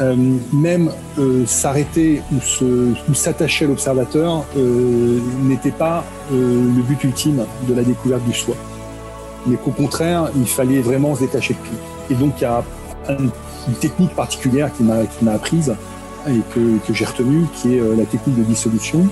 euh, 0.00 0.14
même 0.52 0.92
euh, 1.18 1.44
s'arrêter 1.46 2.22
ou 2.30 3.14
s'attacher 3.14 3.64
à 3.64 3.68
l'observateur 3.68 4.44
euh, 4.56 5.18
n'était 5.42 5.72
pas 5.72 6.04
le 6.30 6.82
but 6.82 7.02
ultime 7.02 7.44
de 7.66 7.74
la 7.74 7.82
découverte 7.82 8.24
du 8.24 8.32
soi. 8.32 8.54
Mais 9.46 9.56
qu'au 9.56 9.70
contraire, 9.70 10.28
il 10.36 10.46
fallait 10.46 10.80
vraiment 10.80 11.14
se 11.16 11.20
détacher 11.20 11.54
de 11.54 11.58
tout. 11.58 12.12
Et 12.12 12.14
donc, 12.14 12.34
il 12.38 12.42
y 12.42 12.46
a 12.46 12.62
une 13.08 13.74
technique 13.80 14.14
particulière 14.14 14.70
qui 14.72 14.84
m'a 14.84 15.32
apprise 15.32 15.74
et 16.28 16.40
que, 16.54 16.94
j'ai 16.94 17.04
retenue, 17.04 17.46
qui 17.54 17.76
est 17.76 17.80
la 17.96 18.04
technique 18.04 18.38
de 18.38 18.44
dissolution, 18.44 19.06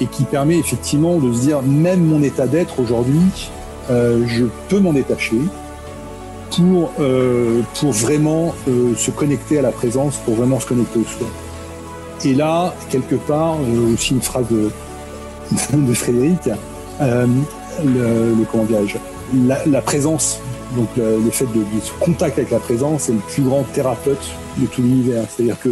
et 0.00 0.06
qui 0.06 0.24
permet 0.24 0.58
effectivement 0.58 1.18
de 1.18 1.32
se 1.32 1.40
dire, 1.40 1.62
même 1.62 2.04
mon 2.04 2.22
état 2.22 2.46
d'être 2.46 2.80
aujourd'hui, 2.80 3.20
je 3.88 4.44
peux 4.68 4.78
m'en 4.80 4.92
détacher, 4.92 5.40
pour, 6.50 6.92
euh, 7.00 7.62
pour 7.78 7.92
vraiment 7.92 8.54
euh, 8.68 8.94
se 8.96 9.10
connecter 9.10 9.58
à 9.58 9.62
la 9.62 9.72
présence, 9.72 10.16
pour 10.18 10.34
vraiment 10.34 10.60
se 10.60 10.66
connecter 10.66 11.00
au 11.00 11.04
soi. 11.04 11.26
Et 12.24 12.34
là, 12.34 12.74
quelque 12.90 13.14
part, 13.14 13.54
euh, 13.54 13.94
aussi 13.94 14.14
une 14.14 14.22
phrase 14.22 14.46
de, 14.50 14.70
Frédéric, 15.94 16.50
euh, 17.00 17.26
le, 17.84 18.34
le, 18.34 18.44
comment 18.50 18.66
la, 19.66 19.82
présence, 19.82 20.40
donc 20.76 20.88
le, 20.96 21.30
fait 21.30 21.46
de, 21.46 21.60
de, 21.60 21.80
se 21.82 21.92
contact 22.00 22.38
avec 22.38 22.50
la 22.50 22.58
présence 22.58 23.08
est 23.08 23.12
le 23.12 23.18
plus 23.18 23.42
grand 23.42 23.62
thérapeute 23.72 24.22
de 24.58 24.66
tout 24.66 24.82
l'univers. 24.82 25.24
C'est-à-dire 25.28 25.58
que 25.58 25.70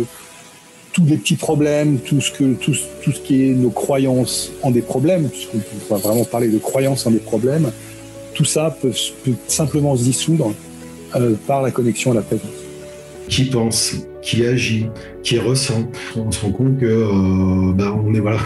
tous 0.99 1.05
les 1.05 1.17
petits 1.17 1.37
problèmes, 1.37 1.99
tout 1.99 2.21
ce, 2.21 2.33
que, 2.33 2.55
tout, 2.55 2.75
tout 3.03 3.13
ce 3.13 3.21
qui 3.21 3.45
est 3.45 3.55
nos 3.55 3.71
croyances 3.71 4.51
en 4.63 4.73
des 4.73 4.83
problèmes, 4.83 5.29
puisqu'on 5.29 5.59
va 5.95 6.01
vraiment 6.01 6.25
parler 6.25 6.49
de 6.49 6.59
croyances 6.59 7.07
en 7.07 7.13
des 7.13 7.19
problèmes, 7.19 7.71
tout 8.35 8.45
ça 8.45 8.77
peut, 8.83 8.93
simplement 9.47 9.97
se 9.97 10.03
dissoudre 10.03 10.53
euh, 11.15 11.35
par 11.47 11.63
la 11.63 11.71
connexion 11.71 12.11
à 12.11 12.15
la 12.15 12.23
présence. 12.23 12.51
Qui 13.29 13.45
pense, 13.45 13.95
qui 14.23 14.45
agit, 14.45 14.87
qui 15.23 15.39
ressent. 15.39 15.89
On 16.17 16.33
se 16.33 16.41
rend 16.41 16.51
compte 16.51 16.79
que 16.79 16.87
euh, 16.87 17.73
bah, 17.75 17.95
on 18.05 18.13
est 18.15 18.21
voilà 18.21 18.39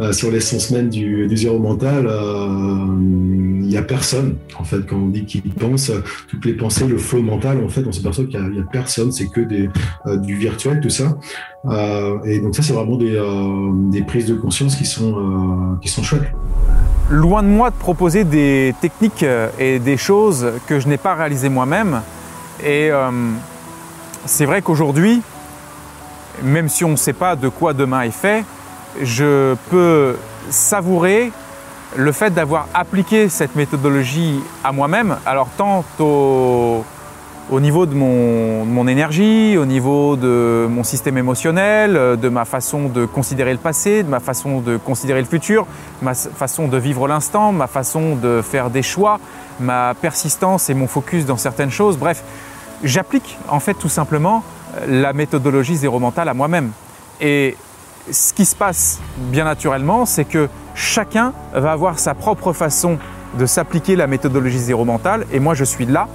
euh, 0.00 0.12
sur 0.12 0.30
l'essence 0.30 0.70
même 0.70 0.90
du, 0.90 1.26
du 1.28 1.36
zéro 1.36 1.58
mental. 1.58 2.06
Il 3.66 3.70
n'y 3.70 3.76
a 3.76 3.82
personne 3.82 4.36
en 4.60 4.62
fait 4.62 4.86
quand 4.86 4.96
on 4.96 5.08
dit 5.08 5.24
qu'il 5.24 5.42
pense. 5.52 5.90
Toutes 6.28 6.44
les 6.44 6.54
pensées, 6.54 6.86
le 6.86 6.98
flow 6.98 7.20
mental, 7.20 7.62
en 7.64 7.68
fait, 7.68 7.82
on 7.84 7.90
s'aperçoit 7.90 8.26
qu'il 8.26 8.40
n'y 8.40 8.60
a, 8.60 8.62
personne. 8.62 9.10
C'est 9.10 9.26
que 9.26 9.40
des, 9.40 9.68
du 10.18 10.36
virtuel 10.36 10.80
tout 10.80 10.88
ça. 10.88 11.18
et 12.24 12.38
donc 12.38 12.54
ça, 12.54 12.62
c'est 12.62 12.72
vraiment 12.72 12.96
des, 12.96 13.20
des, 13.90 14.02
prises 14.02 14.26
de 14.26 14.34
conscience 14.34 14.76
qui 14.76 14.84
sont 14.84 15.76
qui 15.82 15.88
sont 15.88 16.04
chouettes. 16.04 16.30
Loin 17.08 17.44
de 17.44 17.48
moi 17.48 17.70
de 17.70 17.76
proposer 17.76 18.24
des 18.24 18.74
techniques 18.80 19.22
euh, 19.22 19.48
et 19.60 19.78
des 19.78 19.96
choses 19.96 20.50
que 20.66 20.80
je 20.80 20.88
n'ai 20.88 20.96
pas 20.96 21.14
réalisées 21.14 21.48
moi-même. 21.48 22.02
Et 22.64 22.90
euh, 22.90 23.10
c'est 24.24 24.44
vrai 24.44 24.60
qu'aujourd'hui, 24.60 25.22
même 26.42 26.68
si 26.68 26.84
on 26.84 26.90
ne 26.90 26.96
sait 26.96 27.12
pas 27.12 27.36
de 27.36 27.48
quoi 27.48 27.74
demain 27.74 28.02
est 28.02 28.10
fait, 28.10 28.44
je 29.00 29.54
peux 29.70 30.16
savourer 30.50 31.30
le 31.94 32.12
fait 32.12 32.30
d'avoir 32.30 32.68
appliqué 32.74 33.28
cette 33.28 33.54
méthodologie 33.54 34.40
à 34.64 34.72
moi-même, 34.72 35.16
alors 35.24 35.48
tant 35.56 35.84
au 36.00 36.84
au 37.50 37.60
niveau 37.60 37.86
de 37.86 37.94
mon, 37.94 38.64
mon, 38.64 38.88
énergie, 38.88 39.56
au 39.56 39.66
niveau 39.66 40.16
de 40.16 40.66
mon 40.68 40.82
système 40.82 41.16
émotionnel, 41.16 42.18
de 42.20 42.28
ma 42.28 42.44
façon 42.44 42.88
de 42.88 43.06
considérer 43.06 43.52
le 43.52 43.58
passé, 43.58 44.02
de 44.02 44.08
ma 44.08 44.18
façon 44.18 44.60
de 44.60 44.76
considérer 44.76 45.20
le 45.20 45.26
futur, 45.26 45.66
ma 46.02 46.14
façon 46.14 46.66
de 46.66 46.76
vivre 46.76 47.06
l'instant, 47.06 47.52
ma 47.52 47.68
façon 47.68 48.16
de 48.16 48.42
faire 48.42 48.70
des 48.70 48.82
choix, 48.82 49.20
ma 49.60 49.94
persistance 49.94 50.70
et 50.70 50.74
mon 50.74 50.88
focus 50.88 51.24
dans 51.24 51.36
certaines 51.36 51.70
choses. 51.70 51.96
Bref, 51.96 52.24
j'applique 52.82 53.38
en 53.48 53.60
fait 53.60 53.74
tout 53.74 53.88
simplement 53.88 54.42
la 54.88 55.12
méthodologie 55.12 55.76
zéro 55.76 56.00
mental 56.00 56.28
à 56.28 56.34
moi-même. 56.34 56.72
Et 57.20 57.56
ce 58.10 58.32
qui 58.32 58.44
se 58.44 58.54
passe 58.54 59.00
bien 59.18 59.44
naturellement, 59.44 60.06
c'est 60.06 60.24
que 60.24 60.48
chacun 60.74 61.32
va 61.54 61.72
avoir 61.72 61.98
sa 61.98 62.14
propre 62.14 62.52
façon 62.52 62.98
de 63.38 63.46
s'appliquer 63.46 63.96
la 63.96 64.06
méthodologie 64.06 64.58
zéro 64.58 64.84
mental 64.84 65.26
et 65.32 65.40
moi 65.40 65.54
je 65.54 65.64
suis 65.64 65.86
là 65.86 66.08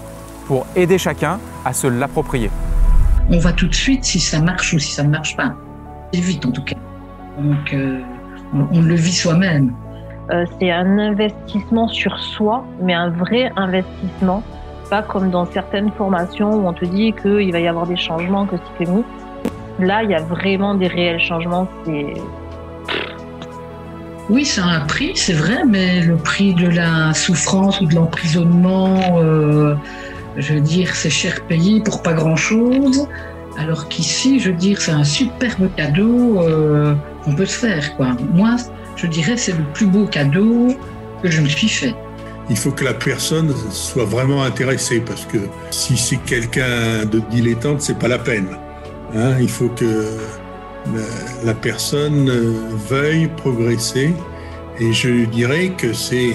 pour 0.48 0.66
aider 0.76 0.98
chacun 0.98 1.40
à 1.66 1.74
se 1.74 1.88
l'approprier. 1.88 2.50
On 3.30 3.38
voit 3.38 3.54
tout 3.54 3.68
de 3.68 3.76
suite 3.76 4.04
si 4.04 4.20
ça 4.20 4.42
marche 4.42 4.74
ou 4.74 4.80
si 4.80 4.92
ça 4.92 5.04
ne 5.04 5.10
marche 5.10 5.36
pas. 5.38 5.54
C'est 6.14 6.22
vite 6.22 6.46
en 6.46 6.52
tout 6.52 6.64
cas. 6.64 6.76
Donc 7.38 7.74
euh, 7.74 8.00
on, 8.54 8.82
le 8.82 8.96
vit 8.96 9.14
soi-même. 9.14 9.74
Euh, 10.32 10.46
c'est 10.60 10.72
un 10.72 10.98
investissement 10.98 11.88
sur 11.88 12.18
soi, 12.18 12.66
mais 12.82 12.94
un 12.94 13.10
vrai 13.10 13.52
investissement. 13.56 14.44
Pas 14.90 15.04
comme 15.04 15.30
dans 15.30 15.46
certaines 15.46 15.92
formations 15.92 16.52
où 16.52 16.68
on 16.68 16.74
te 16.74 16.86
dit 16.86 17.14
qu'il 17.14 17.52
va 17.52 17.60
y 17.60 17.68
avoir 17.68 17.88
des 17.88 17.96
changements, 17.96 18.46
que 18.46 18.56
c'est 18.58 18.86
fini. 18.86 19.04
Là, 19.82 20.04
il 20.04 20.12
y 20.12 20.16
a 20.16 20.22
vraiment 20.22 20.76
des 20.76 20.88
réels 20.88 21.20
changements. 21.20 21.68
C'est 21.86 22.14
oui, 24.30 24.46
c'est 24.46 24.62
un 24.62 24.80
prix, 24.82 25.12
c'est 25.16 25.34
vrai, 25.34 25.66
mais 25.68 26.02
le 26.02 26.16
prix 26.16 26.54
de 26.54 26.70
la 26.70 27.14
souffrance 27.14 27.82
ou 27.82 27.86
de 27.86 27.96
l'emprisonnement, 27.96 29.20
euh, 29.20 29.76
je 30.38 30.54
veux 30.54 30.62
dire, 30.62 30.96
c'est 30.96 31.10
cher 31.10 31.42
payé 31.48 31.82
pour 31.82 32.02
pas 32.02 32.14
grand-chose. 32.14 33.08
Alors 33.58 33.90
qu'ici, 33.90 34.40
je 34.40 34.52
veux 34.52 34.56
dire, 34.56 34.82
c'est 34.82 34.92
un 34.92 35.04
superbe 35.04 35.68
cadeau 35.76 36.40
euh, 36.40 36.96
qu'on 37.26 37.34
peut 37.34 37.46
se 37.46 37.58
faire. 37.58 37.94
Quoi. 37.98 38.16
Moi, 38.34 38.56
je 38.96 39.08
dirais, 39.08 39.36
c'est 39.36 39.52
le 39.52 39.66
plus 39.74 39.88
beau 39.88 40.06
cadeau 40.06 40.70
que 41.22 41.30
je 41.30 41.42
me 41.42 41.50
suis 41.50 41.68
fait. 41.68 41.96
Il 42.50 42.56
faut 42.56 42.72
que 42.72 42.86
la 42.86 42.94
personne 42.94 43.54
soit 43.72 44.06
vraiment 44.06 44.44
intéressée 44.44 45.02
parce 45.02 45.26
que 45.26 45.40
si 45.72 45.98
c'est 45.98 46.24
quelqu'un 46.24 47.06
de 47.06 47.20
dilettante, 47.30 47.82
c'est 47.82 48.00
pas 48.00 48.08
la 48.08 48.20
peine. 48.20 48.48
Hein. 49.16 49.36
il 49.40 49.50
faut 49.50 49.70
que 49.70 50.06
la, 51.44 51.54
personne 51.54 52.30
veuille 52.90 53.30
progresser. 53.38 54.12
Et 54.80 54.94
je 54.94 55.26
dirais 55.26 55.74
que 55.78 55.94
c'est, 55.94 56.32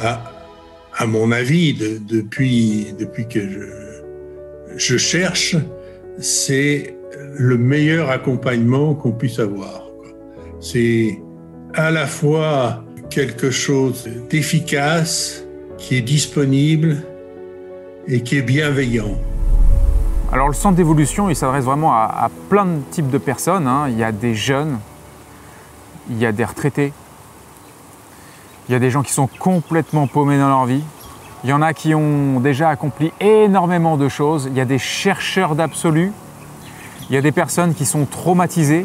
à, 0.00 1.06
mon 1.06 1.32
avis, 1.32 1.74
depuis, 1.74 2.94
que 3.28 3.40
je 4.76 4.96
cherche, 4.96 5.56
c'est 6.18 6.96
le 7.38 7.58
meilleur 7.58 8.10
accompagnement 8.10 8.94
qu'on 8.94 9.12
puisse 9.12 9.38
avoir. 9.38 9.86
C'est 10.60 11.18
à 11.74 11.90
la 11.90 12.06
fois 12.06 12.84
quelque 13.10 13.50
chose 13.50 14.08
d'efficace, 14.30 15.44
qui 15.78 15.96
est 15.96 16.02
disponible 16.02 16.96
et 18.08 18.22
qui 18.22 18.38
est 18.38 18.42
bienveillant. 18.42 19.18
Alors 20.32 20.48
le 20.48 20.54
centre 20.54 20.76
d'évolution, 20.76 21.30
il 21.30 21.36
s'adresse 21.36 21.64
vraiment 21.64 21.94
à, 21.94 22.28
plein 22.48 22.64
de 22.64 22.80
types 22.90 23.10
de 23.10 23.18
personnes. 23.18 23.68
Hein. 23.68 23.88
Il 23.88 23.96
y 23.96 24.02
a 24.02 24.10
des 24.10 24.34
jeunes, 24.34 24.78
il 26.10 26.18
y 26.18 26.26
a 26.26 26.32
des 26.32 26.44
retraités, 26.44 26.92
il 28.68 28.72
y 28.72 28.74
a 28.74 28.80
des 28.80 28.90
gens 28.90 29.02
qui 29.02 29.12
sont 29.12 29.28
complètement 29.38 30.08
paumés 30.08 30.38
dans 30.38 30.48
leur 30.48 30.66
vie. 30.66 30.82
Il 31.44 31.50
y 31.50 31.52
en 31.52 31.62
a 31.62 31.72
qui 31.72 31.94
ont 31.94 32.40
déjà 32.40 32.70
accompli 32.70 33.12
énormément 33.20 33.96
de 33.96 34.08
choses. 34.08 34.48
Il 34.50 34.56
y 34.56 34.60
a 34.60 34.64
des 34.64 34.78
chercheurs 34.78 35.54
d'absolu. 35.54 36.12
Il 37.08 37.14
y 37.14 37.18
a 37.18 37.22
des 37.22 37.30
personnes 37.30 37.74
qui 37.74 37.86
sont 37.86 38.04
traumatisées. 38.04 38.84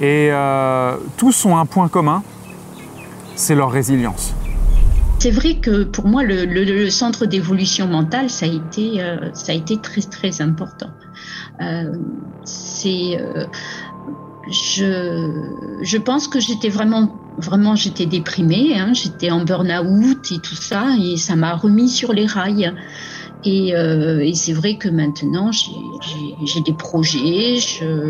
Et 0.00 0.30
euh, 0.32 0.96
tous 1.18 1.44
ont 1.44 1.58
un 1.58 1.66
point 1.66 1.88
commun, 1.88 2.22
c'est 3.36 3.54
leur 3.54 3.70
résilience. 3.70 4.34
C'est 5.22 5.30
vrai 5.30 5.54
que 5.54 5.84
pour 5.84 6.08
moi, 6.08 6.24
le, 6.24 6.90
centre 6.90 7.26
d'évolution 7.26 7.86
mentale, 7.86 8.28
ça 8.28 8.44
a 8.44 8.48
été, 8.48 9.00
euh, 9.00 9.30
ça 9.34 9.52
a 9.52 9.54
été 9.54 9.80
très 9.80 10.00
très 10.00 10.42
important. 10.42 10.90
Euh, 11.60 11.92
c'est, 12.42 13.20
euh, 13.20 13.46
je, 14.50 15.30
je 15.80 15.98
pense 15.98 16.26
que 16.26 16.40
j'étais 16.40 16.70
vraiment, 16.70 17.14
vraiment, 17.38 17.76
j'étais 17.76 18.06
déprimée, 18.06 18.76
hein, 18.76 18.94
j'étais 18.94 19.30
en 19.30 19.44
burn-out 19.44 20.32
et 20.32 20.40
tout 20.40 20.56
ça, 20.56 20.86
et 21.00 21.16
ça 21.16 21.36
m'a 21.36 21.54
remis 21.54 21.88
sur 21.88 22.12
les 22.12 22.26
rails. 22.26 22.74
Et, 23.44 24.32
c'est 24.34 24.52
vrai 24.52 24.76
que 24.76 24.88
maintenant, 24.88 25.52
j'ai 25.52 26.60
des 26.62 26.72
projets, 26.72 27.58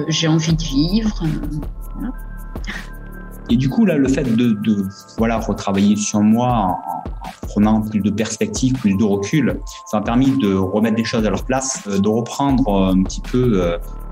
j'ai 0.09 0.29
envie 0.29 0.55
de 0.55 0.62
vivre. 0.62 1.22
Et 3.50 3.57
du 3.57 3.68
coup, 3.68 3.85
là, 3.85 3.96
le 3.96 4.09
fait 4.09 4.24
de, 4.24 4.57
voilà, 5.18 5.38
retravailler 5.38 5.96
sur 5.96 6.20
moi 6.20 6.48
en, 6.48 7.02
prenant 7.52 7.83
plus 7.83 8.00
de 8.00 8.11
perspective, 8.11 8.72
plus 8.74 8.94
de 8.94 9.05
recul, 9.05 9.61
ça 9.87 9.98
m'a 9.98 10.05
permis 10.05 10.31
de 10.38 10.55
remettre 10.55 10.96
des 10.96 11.05
choses 11.05 11.26
à 11.26 11.31
leur 11.31 11.44
place, 11.44 11.87
euh, 11.87 11.98
de 11.98 12.09
reprendre 12.09 12.66
euh, 12.68 12.92
un 12.92 13.02
petit 13.02 13.20
peu 13.20 13.62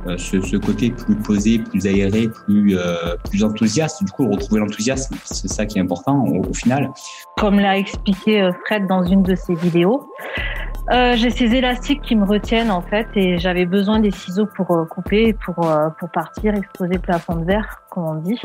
euh, 0.06 0.16
ce, 0.18 0.56
côté 0.56 0.90
plus 0.90 1.14
posé, 1.14 1.58
plus 1.58 1.86
aéré, 1.86 2.28
plus, 2.28 2.76
plus 3.28 3.44
enthousiaste. 3.44 4.02
Du 4.02 4.10
coup, 4.12 4.30
retrouver 4.30 4.60
l'enthousiasme, 4.60 5.14
c'est 5.24 5.48
ça 5.48 5.66
qui 5.66 5.78
est 5.78 5.82
important 5.82 6.24
au, 6.24 6.54
final. 6.54 6.90
Comme 7.36 7.58
l'a 7.58 7.76
expliqué 7.76 8.50
Fred 8.64 8.86
dans 8.86 9.04
une 9.04 9.22
de 9.22 9.34
ses 9.34 9.54
vidéos, 9.54 10.10
j'ai 10.90 11.28
ces 11.28 11.54
élastiques 11.54 12.00
qui 12.00 12.16
me 12.16 12.24
retiennent 12.24 12.70
en 12.70 12.80
fait 12.80 13.08
et 13.14 13.38
j'avais 13.38 13.66
besoin 13.66 14.00
des 14.00 14.10
ciseaux 14.10 14.46
pour 14.56 14.68
couper, 14.88 15.34
pour, 15.34 15.70
pour 15.98 16.10
partir, 16.10 16.54
exposer 16.54 16.94
le 16.94 17.00
plafond 17.00 17.36
de 17.36 17.44
verre, 17.44 17.82
comme 17.90 18.04
on 18.04 18.14
dit 18.14 18.40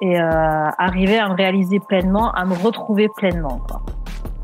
et 0.00 0.20
euh, 0.20 0.68
arriver 0.78 1.18
à 1.18 1.28
me 1.28 1.34
réaliser 1.34 1.80
pleinement, 1.80 2.32
à 2.32 2.44
me 2.44 2.54
retrouver 2.54 3.08
pleinement. 3.16 3.60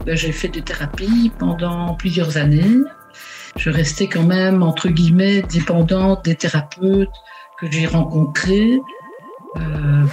Ben, 0.07 0.17
j'ai 0.17 0.33
fait 0.33 0.49
des 0.49 0.63
thérapies 0.63 1.31
pendant 1.39 1.95
plusieurs 1.95 2.37
années. 2.37 2.79
Je 3.57 3.71
restais 3.71 4.07
quand 4.07 4.23
même, 4.23 4.63
entre 4.63 4.89
guillemets, 4.89 5.43
dépendante 5.43 6.25
des 6.25 6.37
thérapeutes 6.37 7.09
que 7.59 7.71
j'ai 7.71 7.87
rencontrés. 7.87 8.81
Euh, 9.57 10.05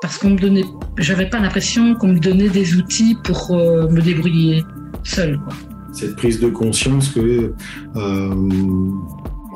parce 0.00 0.18
qu'on 0.18 0.30
me 0.30 0.38
donnait, 0.38 0.64
j'avais 0.96 1.28
pas 1.28 1.38
l'impression 1.38 1.94
qu'on 1.94 2.08
me 2.08 2.18
donnait 2.18 2.48
des 2.48 2.76
outils 2.76 3.16
pour 3.24 3.50
euh, 3.50 3.88
me 3.88 4.00
débrouiller 4.00 4.64
seule. 5.02 5.40
Cette 5.92 6.16
prise 6.16 6.40
de 6.40 6.48
conscience 6.48 7.10
que 7.10 7.52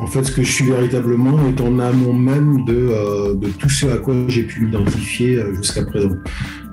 en 0.02 0.06
fait, 0.06 0.24
ce 0.24 0.32
que 0.32 0.42
je 0.42 0.50
suis 0.50 0.64
véritablement 0.64 1.38
est 1.48 1.60
en 1.60 1.78
amont 1.78 2.12
même 2.12 2.64
de, 2.64 2.88
euh, 2.90 3.34
tout 3.58 3.68
ce 3.68 3.86
à 3.86 3.98
quoi 3.98 4.14
j'ai 4.26 4.42
pu 4.42 4.64
m'identifier 4.64 5.36
euh, 5.36 5.54
jusqu'à 5.54 5.84
présent. 5.84 6.10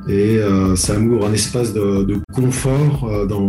Et 0.08 0.38
euh, 0.38 0.76
ça 0.76 0.98
m'ouvre 0.98 1.28
un 1.28 1.34
espace 1.34 1.72
de, 1.72 2.20
confort 2.34 3.28
dans, 3.28 3.48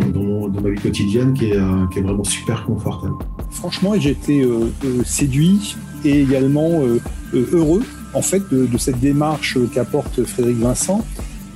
ma 0.63 0.69
vie 0.69 0.81
quotidienne 0.81 1.33
qui 1.33 1.53
est, 1.53 2.01
vraiment 2.03 2.25
super 2.25 2.65
confortable. 2.67 3.15
Franchement, 3.51 3.95
j'ai 3.99 4.11
été 4.11 4.47
séduit 5.05 5.77
et 6.05 6.21
également 6.21 6.83
heureux 7.33 7.83
en 8.13 8.23
fait 8.23 8.43
de 8.53 8.79
cette 8.79 9.01
démarche 9.01 9.57
qu'apporte 9.73 10.25
Frédéric 10.25 10.59
Vincent, 10.59 11.05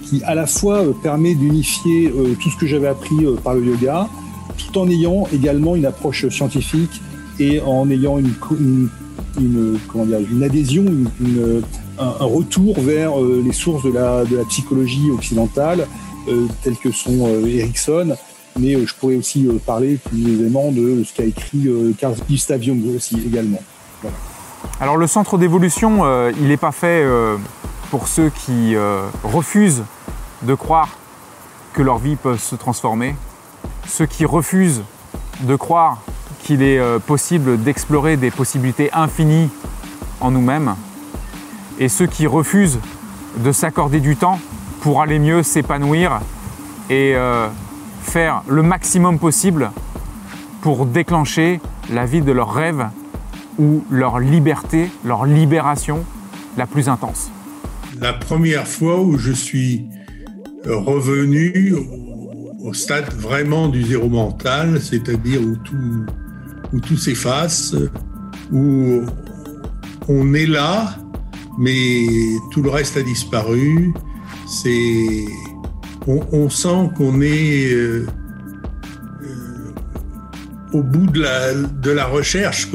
qui 0.02 0.22
à 0.24 0.34
la 0.34 0.46
fois 0.46 0.82
permet 1.02 1.34
d'unifier 1.34 2.10
tout 2.40 2.50
ce 2.50 2.56
que 2.56 2.66
j'avais 2.66 2.88
appris 2.88 3.16
par 3.42 3.54
le 3.54 3.64
yoga, 3.66 4.08
tout 4.56 4.78
en 4.78 4.88
ayant 4.88 5.26
également 5.34 5.76
une 5.76 5.84
approche 5.84 6.28
scientifique 6.28 7.02
et 7.38 7.60
en 7.60 7.90
ayant 7.90 8.18
une, 8.18 8.32
adhésion, 10.42 10.84
un, 11.98 12.24
retour 12.24 12.78
vers 12.80 13.20
euh, 13.20 13.42
les 13.44 13.52
sources 13.52 13.84
de 13.84 13.90
la, 13.90 14.24
psychologie 14.48 15.10
occidentale, 15.10 15.86
euh, 16.28 16.46
telles 16.62 16.76
que 16.76 16.90
sont 16.90 17.26
euh, 17.26 17.66
mais 18.56 18.86
je 18.86 18.94
pourrais 18.94 19.16
aussi 19.16 19.48
parler 19.66 19.96
plus 19.96 20.34
aisément 20.34 20.70
de 20.70 21.02
ce 21.02 21.12
qu'a 21.12 21.24
écrit 21.24 21.68
Carl 21.98 22.14
Gustav 22.30 22.62
Jung 22.62 22.80
également. 23.26 23.60
Alors 24.80 24.96
le 24.96 25.08
centre 25.08 25.38
d'évolution, 25.38 26.04
il 26.40 26.46
n'est 26.46 26.56
pas 26.56 26.70
fait 26.70 27.04
pour 27.90 28.06
ceux 28.06 28.30
qui 28.30 28.76
refusent 29.24 29.82
de 30.42 30.54
croire 30.54 30.96
que 31.72 31.82
leur 31.82 31.98
vie 31.98 32.14
peut 32.14 32.36
se 32.36 32.54
transformer, 32.54 33.16
ceux 33.88 34.06
qui 34.06 34.24
refusent 34.24 34.84
de 35.40 35.56
croire 35.56 36.00
qu'il 36.44 36.62
est 36.62 36.78
euh, 36.78 36.98
possible 36.98 37.60
d'explorer 37.62 38.16
des 38.16 38.30
possibilités 38.30 38.90
infinies 38.92 39.48
en 40.20 40.30
nous-mêmes. 40.30 40.74
Et 41.78 41.88
ceux 41.88 42.06
qui 42.06 42.26
refusent 42.26 42.78
de 43.38 43.50
s'accorder 43.50 44.00
du 44.00 44.14
temps 44.16 44.38
pour 44.82 45.00
aller 45.00 45.18
mieux 45.18 45.42
s'épanouir 45.42 46.20
et 46.90 47.14
euh, 47.16 47.48
faire 48.02 48.42
le 48.46 48.62
maximum 48.62 49.18
possible 49.18 49.70
pour 50.60 50.86
déclencher 50.86 51.60
la 51.90 52.04
vie 52.04 52.20
de 52.20 52.30
leurs 52.30 52.52
rêves 52.52 52.86
ou 53.58 53.82
leur 53.90 54.18
liberté, 54.18 54.90
leur 55.04 55.24
libération 55.24 56.04
la 56.56 56.66
plus 56.66 56.88
intense. 56.88 57.30
La 57.98 58.12
première 58.12 58.68
fois 58.68 59.00
où 59.00 59.16
je 59.18 59.32
suis 59.32 59.86
revenu 60.66 61.74
au 62.62 62.72
stade 62.74 63.12
vraiment 63.14 63.68
du 63.68 63.82
zéro 63.82 64.08
mental, 64.08 64.80
c'est-à-dire 64.80 65.40
où 65.42 65.56
tout, 65.56 66.06
où 66.74 66.80
tout 66.80 66.96
s'efface, 66.96 67.74
où 68.52 69.02
on 70.08 70.34
est 70.34 70.46
là, 70.46 70.96
mais 71.58 72.06
tout 72.50 72.62
le 72.62 72.68
reste 72.68 72.96
a 72.96 73.02
disparu. 73.02 73.94
C'est, 74.46 75.24
on, 76.06 76.50
sent 76.50 76.90
qu'on 76.96 77.22
est 77.22 77.72
euh, 77.72 78.06
euh, 79.22 79.72
au 80.72 80.82
bout 80.82 81.06
de 81.06 81.22
la, 81.22 81.54
de 81.54 81.90
la 81.90 82.06
recherche. 82.06 82.68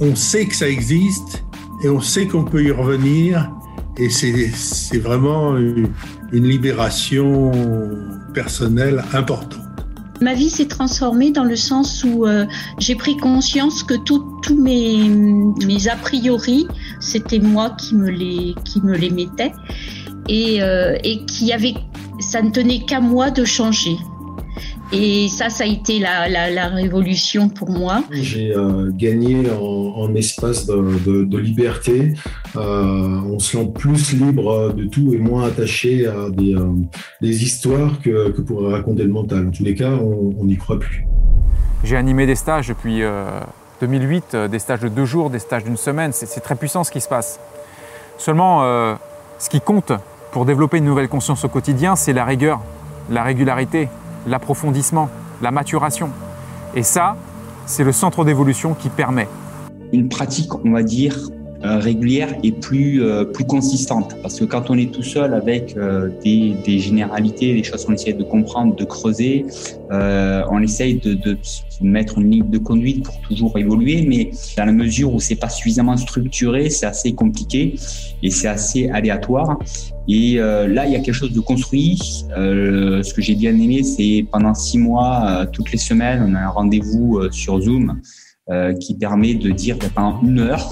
On 0.00 0.16
sait 0.16 0.46
que 0.46 0.56
ça 0.56 0.68
existe 0.68 1.44
et 1.84 1.88
on 1.88 2.00
sait 2.00 2.26
qu'on 2.26 2.44
peut 2.44 2.64
y 2.64 2.70
revenir 2.70 3.48
et 3.96 4.10
c'est 4.10 4.98
vraiment 4.98 5.56
une, 5.56 5.88
libération 6.32 7.52
personnelle 8.32 9.04
importante. 9.12 9.63
Ma 10.20 10.34
vie 10.34 10.50
s'est 10.50 10.68
transformée 10.68 11.30
dans 11.30 11.44
le 11.44 11.56
sens 11.56 12.04
où 12.04 12.26
euh, 12.26 12.46
j'ai 12.78 12.94
pris 12.94 13.16
conscience 13.16 13.82
que 13.82 13.94
tous 13.94 14.56
mes, 14.56 15.88
a 15.88 15.96
priori, 15.96 16.66
c'était 17.00 17.40
moi 17.40 17.70
qui 17.70 17.94
me 17.94 18.08
les, 18.08 18.54
qui 18.64 18.80
mettais 18.80 19.52
et, 20.28 20.62
euh, 20.62 20.96
et 21.02 21.24
qui 21.26 21.52
avait, 21.52 21.74
ça 22.20 22.42
ne 22.42 22.50
tenait 22.50 22.80
qu'à 22.80 23.00
moi 23.00 23.30
de 23.30 23.44
changer. 23.44 23.96
Et 24.96 25.28
ça, 25.28 25.50
ça 25.50 25.64
a 25.64 25.66
été 25.66 25.98
la, 25.98 26.28
la, 26.28 26.68
révolution 26.68 27.48
pour 27.48 27.68
moi. 27.68 28.04
J'ai 28.12 28.56
euh, 28.56 28.92
gagné 28.92 29.50
en, 29.50 30.14
espace 30.14 30.66
de, 30.66 31.24
de, 31.24 31.38
liberté. 31.38 32.14
Euh, 32.54 33.20
on 33.26 33.40
se 33.40 33.56
sent 33.56 33.72
plus 33.74 34.12
libre 34.12 34.72
de 34.72 34.84
tout 34.84 35.12
et 35.12 35.18
moins 35.18 35.48
attaché 35.48 36.06
à 36.06 36.30
des, 36.30 36.54
euh, 36.54 36.68
des 37.20 37.42
histoires 37.42 38.00
que, 38.02 38.30
que, 38.30 38.40
pour 38.40 38.70
raconter 38.70 39.02
le 39.02 39.08
mental. 39.08 39.48
En 39.48 39.50
tous 39.50 39.64
les 39.64 39.74
cas, 39.74 39.90
on 39.90 40.44
n'y 40.44 40.56
croit 40.56 40.78
plus. 40.78 41.04
J'ai 41.82 41.96
animé 41.96 42.24
des 42.26 42.36
stages 42.36 42.68
depuis 42.68 43.02
2008, 43.80 44.36
des 44.48 44.58
stages 44.60 44.80
de 44.80 44.88
deux 44.88 45.06
jours, 45.06 45.28
des 45.28 45.40
stages 45.40 45.64
d'une 45.64 45.76
semaine. 45.76 46.12
C'est 46.12 46.40
très 46.40 46.54
puissant 46.54 46.84
ce 46.84 46.92
qui 46.92 47.00
se 47.00 47.08
passe. 47.08 47.40
Seulement, 48.16 48.96
ce 49.40 49.50
qui 49.50 49.60
compte 49.60 49.92
pour 50.30 50.44
développer 50.44 50.78
une 50.78 50.84
nouvelle 50.84 51.08
conscience 51.08 51.44
au 51.44 51.48
quotidien, 51.48 51.96
c'est 51.96 52.12
la 52.12 52.24
rigueur, 52.24 52.60
la 53.10 53.24
régularité, 53.24 53.88
l'approfondissement, 54.26 55.08
la 55.42 55.50
maturation. 55.50 56.10
Et 56.74 56.82
ça, 56.82 57.16
c'est 57.66 57.84
le 57.84 57.92
centre 57.92 58.24
d'évolution 58.24 58.74
qui 58.74 58.88
permet. 58.88 59.28
Une 59.92 60.08
pratique, 60.08 60.54
on 60.64 60.72
va 60.72 60.82
dire, 60.82 61.16
régulière 61.64 62.28
et 62.42 62.52
plus, 62.52 63.02
euh, 63.02 63.24
plus 63.24 63.44
consistante. 63.44 64.16
Parce 64.22 64.38
que 64.38 64.44
quand 64.44 64.70
on 64.70 64.76
est 64.76 64.92
tout 64.92 65.02
seul 65.02 65.34
avec 65.34 65.76
euh, 65.76 66.10
des, 66.22 66.54
des, 66.64 66.78
généralités, 66.78 67.54
des 67.54 67.64
choses 67.64 67.84
qu'on 67.84 67.94
essaie 67.94 68.12
de 68.12 68.22
comprendre, 68.22 68.76
de 68.76 68.84
creuser, 68.84 69.46
on 69.90 70.60
essaye 70.60 70.96
de, 70.96 71.14
de, 71.14 71.38
mettre 71.80 72.18
une 72.18 72.30
ligne 72.30 72.50
de 72.50 72.58
conduite 72.58 73.04
pour 73.04 73.20
toujours 73.20 73.56
évoluer, 73.58 74.04
mais 74.06 74.30
dans 74.56 74.64
la 74.64 74.72
mesure 74.72 75.14
où 75.14 75.20
c'est 75.20 75.36
pas 75.36 75.48
suffisamment 75.48 75.96
structuré, 75.96 76.68
c'est 76.70 76.86
assez 76.86 77.12
compliqué 77.14 77.76
et 78.22 78.30
c'est 78.30 78.48
assez 78.48 78.88
aléatoire. 78.88 79.58
Et 80.08 80.34
là, 80.34 80.86
il 80.86 80.92
y 80.92 80.96
a 80.96 81.00
quelque 81.00 81.14
chose 81.14 81.32
de 81.32 81.40
construit. 81.40 81.98
ce 82.30 83.14
que 83.14 83.22
j'ai 83.22 83.36
bien 83.36 83.50
aimé, 83.50 83.84
c'est 83.84 84.26
pendant 84.32 84.54
six 84.54 84.78
mois, 84.78 85.46
toutes 85.52 85.70
les 85.70 85.78
semaines, 85.78 86.24
on 86.28 86.34
a 86.34 86.40
un 86.40 86.48
rendez-vous 86.48 87.20
sur 87.30 87.60
Zoom 87.60 88.00
qui 88.80 88.94
permet 88.94 89.34
de 89.34 89.50
dire 89.50 89.78
pendant 89.94 90.20
une 90.22 90.40
heure, 90.40 90.68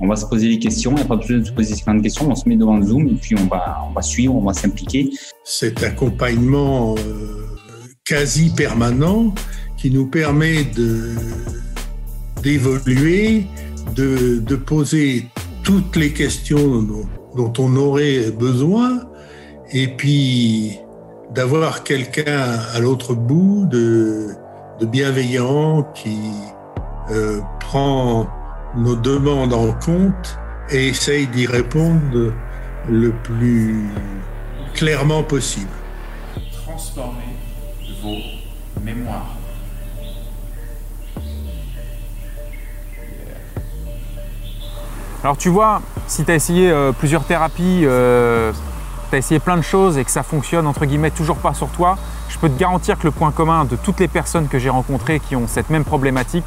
on 0.00 0.08
va 0.08 0.16
se 0.16 0.24
poser 0.24 0.48
les 0.48 0.58
questions, 0.58 0.92
il 0.92 0.96
n'y 0.96 1.02
a 1.02 1.04
pas 1.04 1.16
besoin 1.16 1.38
de 1.38 1.44
se 1.44 1.52
poser 1.52 1.74
ces 1.74 1.84
questions, 2.02 2.30
on 2.30 2.34
se 2.34 2.48
met 2.48 2.56
devant 2.56 2.78
le 2.78 2.86
Zoom 2.86 3.06
et 3.08 3.14
puis 3.14 3.34
on 3.38 3.46
va, 3.46 3.78
on 3.88 3.92
va 3.92 4.02
suivre, 4.02 4.34
on 4.34 4.42
va 4.42 4.54
s'impliquer. 4.54 5.10
Cet 5.44 5.82
accompagnement 5.82 6.94
euh, 6.98 7.46
quasi 8.04 8.50
permanent 8.50 9.34
qui 9.76 9.90
nous 9.90 10.06
permet 10.06 10.64
d'évoluer, 12.42 13.46
de, 13.94 14.56
poser 14.56 15.26
toutes 15.62 15.96
les 15.96 16.12
questions 16.12 16.82
dont, 17.36 17.52
on 17.58 17.76
aurait 17.76 18.30
besoin 18.30 19.00
et 19.72 19.88
puis 19.88 20.78
d'avoir 21.34 21.84
quelqu'un 21.84 22.58
à 22.74 22.80
l'autre 22.80 23.14
bout 23.14 23.66
de, 23.70 24.28
de 24.80 24.86
bienveillant 24.86 25.84
qui 25.94 26.18
euh, 27.10 27.40
prend 27.60 28.26
nos 28.76 28.96
demandes 28.96 29.52
en 29.52 29.72
compte 29.72 30.38
et 30.70 30.88
essaye 30.88 31.26
d'y 31.26 31.46
répondre 31.46 32.32
le 32.88 33.12
plus 33.22 33.88
clairement 34.74 35.22
possible. 35.22 35.70
Transformer 36.64 37.36
vos 38.02 38.16
mémoires. 38.82 39.36
Alors 45.22 45.36
tu 45.36 45.50
vois, 45.50 45.82
si 46.06 46.24
tu 46.24 46.30
as 46.30 46.34
essayé 46.34 46.70
euh, 46.70 46.92
plusieurs 46.92 47.24
thérapies, 47.24 47.82
euh, 47.84 48.52
tu 49.10 49.16
as 49.16 49.18
essayé 49.18 49.38
plein 49.38 49.58
de 49.58 49.62
choses 49.62 49.98
et 49.98 50.04
que 50.04 50.10
ça 50.10 50.22
fonctionne 50.22 50.66
entre 50.66 50.86
guillemets 50.86 51.10
toujours 51.10 51.36
pas 51.36 51.52
sur 51.52 51.68
toi, 51.68 51.98
je 52.30 52.38
peux 52.38 52.48
te 52.48 52.58
garantir 52.58 52.98
que 52.98 53.04
le 53.04 53.10
point 53.10 53.30
commun 53.30 53.66
de 53.66 53.76
toutes 53.76 54.00
les 54.00 54.08
personnes 54.08 54.48
que 54.48 54.58
j'ai 54.58 54.70
rencontrées 54.70 55.20
qui 55.20 55.36
ont 55.36 55.46
cette 55.46 55.68
même 55.68 55.84
problématique, 55.84 56.46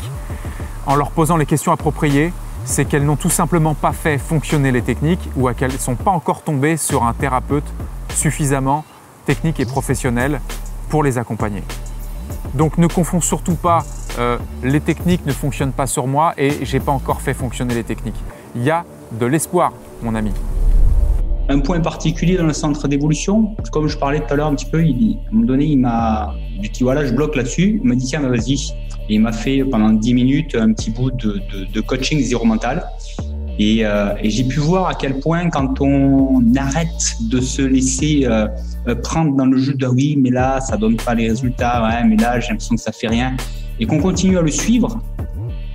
en 0.85 0.95
leur 0.95 1.11
posant 1.11 1.37
les 1.37 1.45
questions 1.45 1.71
appropriées, 1.71 2.33
c'est 2.65 2.85
qu'elles 2.85 3.05
n'ont 3.05 3.15
tout 3.15 3.29
simplement 3.29 3.73
pas 3.73 3.91
fait 3.91 4.17
fonctionner 4.17 4.71
les 4.71 4.81
techniques 4.81 5.29
ou 5.35 5.51
qu'elles 5.51 5.73
ne 5.73 5.77
sont 5.77 5.95
pas 5.95 6.11
encore 6.11 6.41
tombées 6.41 6.77
sur 6.77 7.03
un 7.03 7.13
thérapeute 7.13 7.65
suffisamment 8.13 8.85
technique 9.25 9.59
et 9.59 9.65
professionnel 9.65 10.41
pour 10.89 11.03
les 11.03 11.17
accompagner. 11.17 11.63
Donc 12.53 12.77
ne 12.77 12.87
confonds 12.87 13.21
surtout 13.21 13.55
pas 13.55 13.83
euh, 14.19 14.37
les 14.63 14.79
techniques 14.79 15.25
ne 15.25 15.31
fonctionnent 15.31 15.71
pas 15.71 15.87
sur 15.87 16.07
moi 16.07 16.33
et 16.37 16.65
j'ai 16.65 16.79
pas 16.79 16.91
encore 16.91 17.21
fait 17.21 17.33
fonctionner 17.33 17.73
les 17.73 17.83
techniques. 17.83 18.21
Il 18.55 18.63
y 18.63 18.69
a 18.69 18.85
de 19.11 19.25
l'espoir, 19.25 19.73
mon 20.03 20.13
ami. 20.13 20.31
Un 21.49 21.59
point 21.59 21.79
particulier 21.81 22.37
dans 22.37 22.45
le 22.45 22.53
centre 22.53 22.87
d'évolution, 22.87 23.55
comme 23.71 23.87
je 23.87 23.97
parlais 23.97 24.19
tout 24.19 24.33
à 24.33 24.35
l'heure 24.35 24.47
un 24.47 24.55
petit 24.55 24.69
peu, 24.69 24.83
il, 24.85 25.17
à 25.25 25.29
un 25.29 25.33
moment 25.33 25.45
donné, 25.47 25.65
il 25.65 25.79
m'a 25.79 26.33
dit 26.61 26.83
voilà, 26.83 27.05
je 27.05 27.13
bloque 27.13 27.35
là-dessus. 27.35 27.81
Il 27.83 27.89
m'a 27.89 27.95
dit 27.95 28.05
tiens, 28.05 28.21
vas-y, 28.21 28.53
et 28.53 28.57
il 29.09 29.21
m'a 29.21 29.31
fait 29.31 29.63
pendant 29.63 29.89
10 29.89 30.13
minutes 30.13 30.55
un 30.55 30.73
petit 30.73 30.91
bout 30.91 31.11
de, 31.11 31.41
de, 31.73 31.81
coaching 31.81 32.19
zéro 32.21 32.45
mental. 32.45 32.85
Et, 33.59 33.85
euh, 33.85 34.15
et 34.21 34.29
j'ai 34.31 34.45
pu 34.45 34.59
voir 34.59 34.87
à 34.87 34.95
quel 34.95 35.19
point 35.19 35.49
quand 35.49 35.79
on 35.79 36.43
arrête 36.55 37.15
de 37.29 37.39
se 37.39 37.61
laisser 37.61 38.25
euh, 38.25 38.47
euh, 38.87 38.95
prendre 38.95 39.35
dans 39.35 39.45
le 39.45 39.57
jeu 39.57 39.75
de 39.75 39.85
oui, 39.85 40.17
mais 40.19 40.31
là 40.31 40.59
ça 40.59 40.75
donne 40.75 40.97
pas 40.97 41.13
les 41.13 41.29
résultats, 41.29 41.83
ouais, 41.83 42.03
mais 42.03 42.15
là 42.15 42.39
j'ai 42.39 42.49
l'impression 42.49 42.75
que 42.75 42.81
ça 42.81 42.91
fait 42.91 43.09
rien, 43.09 43.37
et 43.79 43.85
qu'on 43.85 43.99
continue 43.99 44.39
à 44.39 44.41
le 44.41 44.49
suivre, 44.49 44.99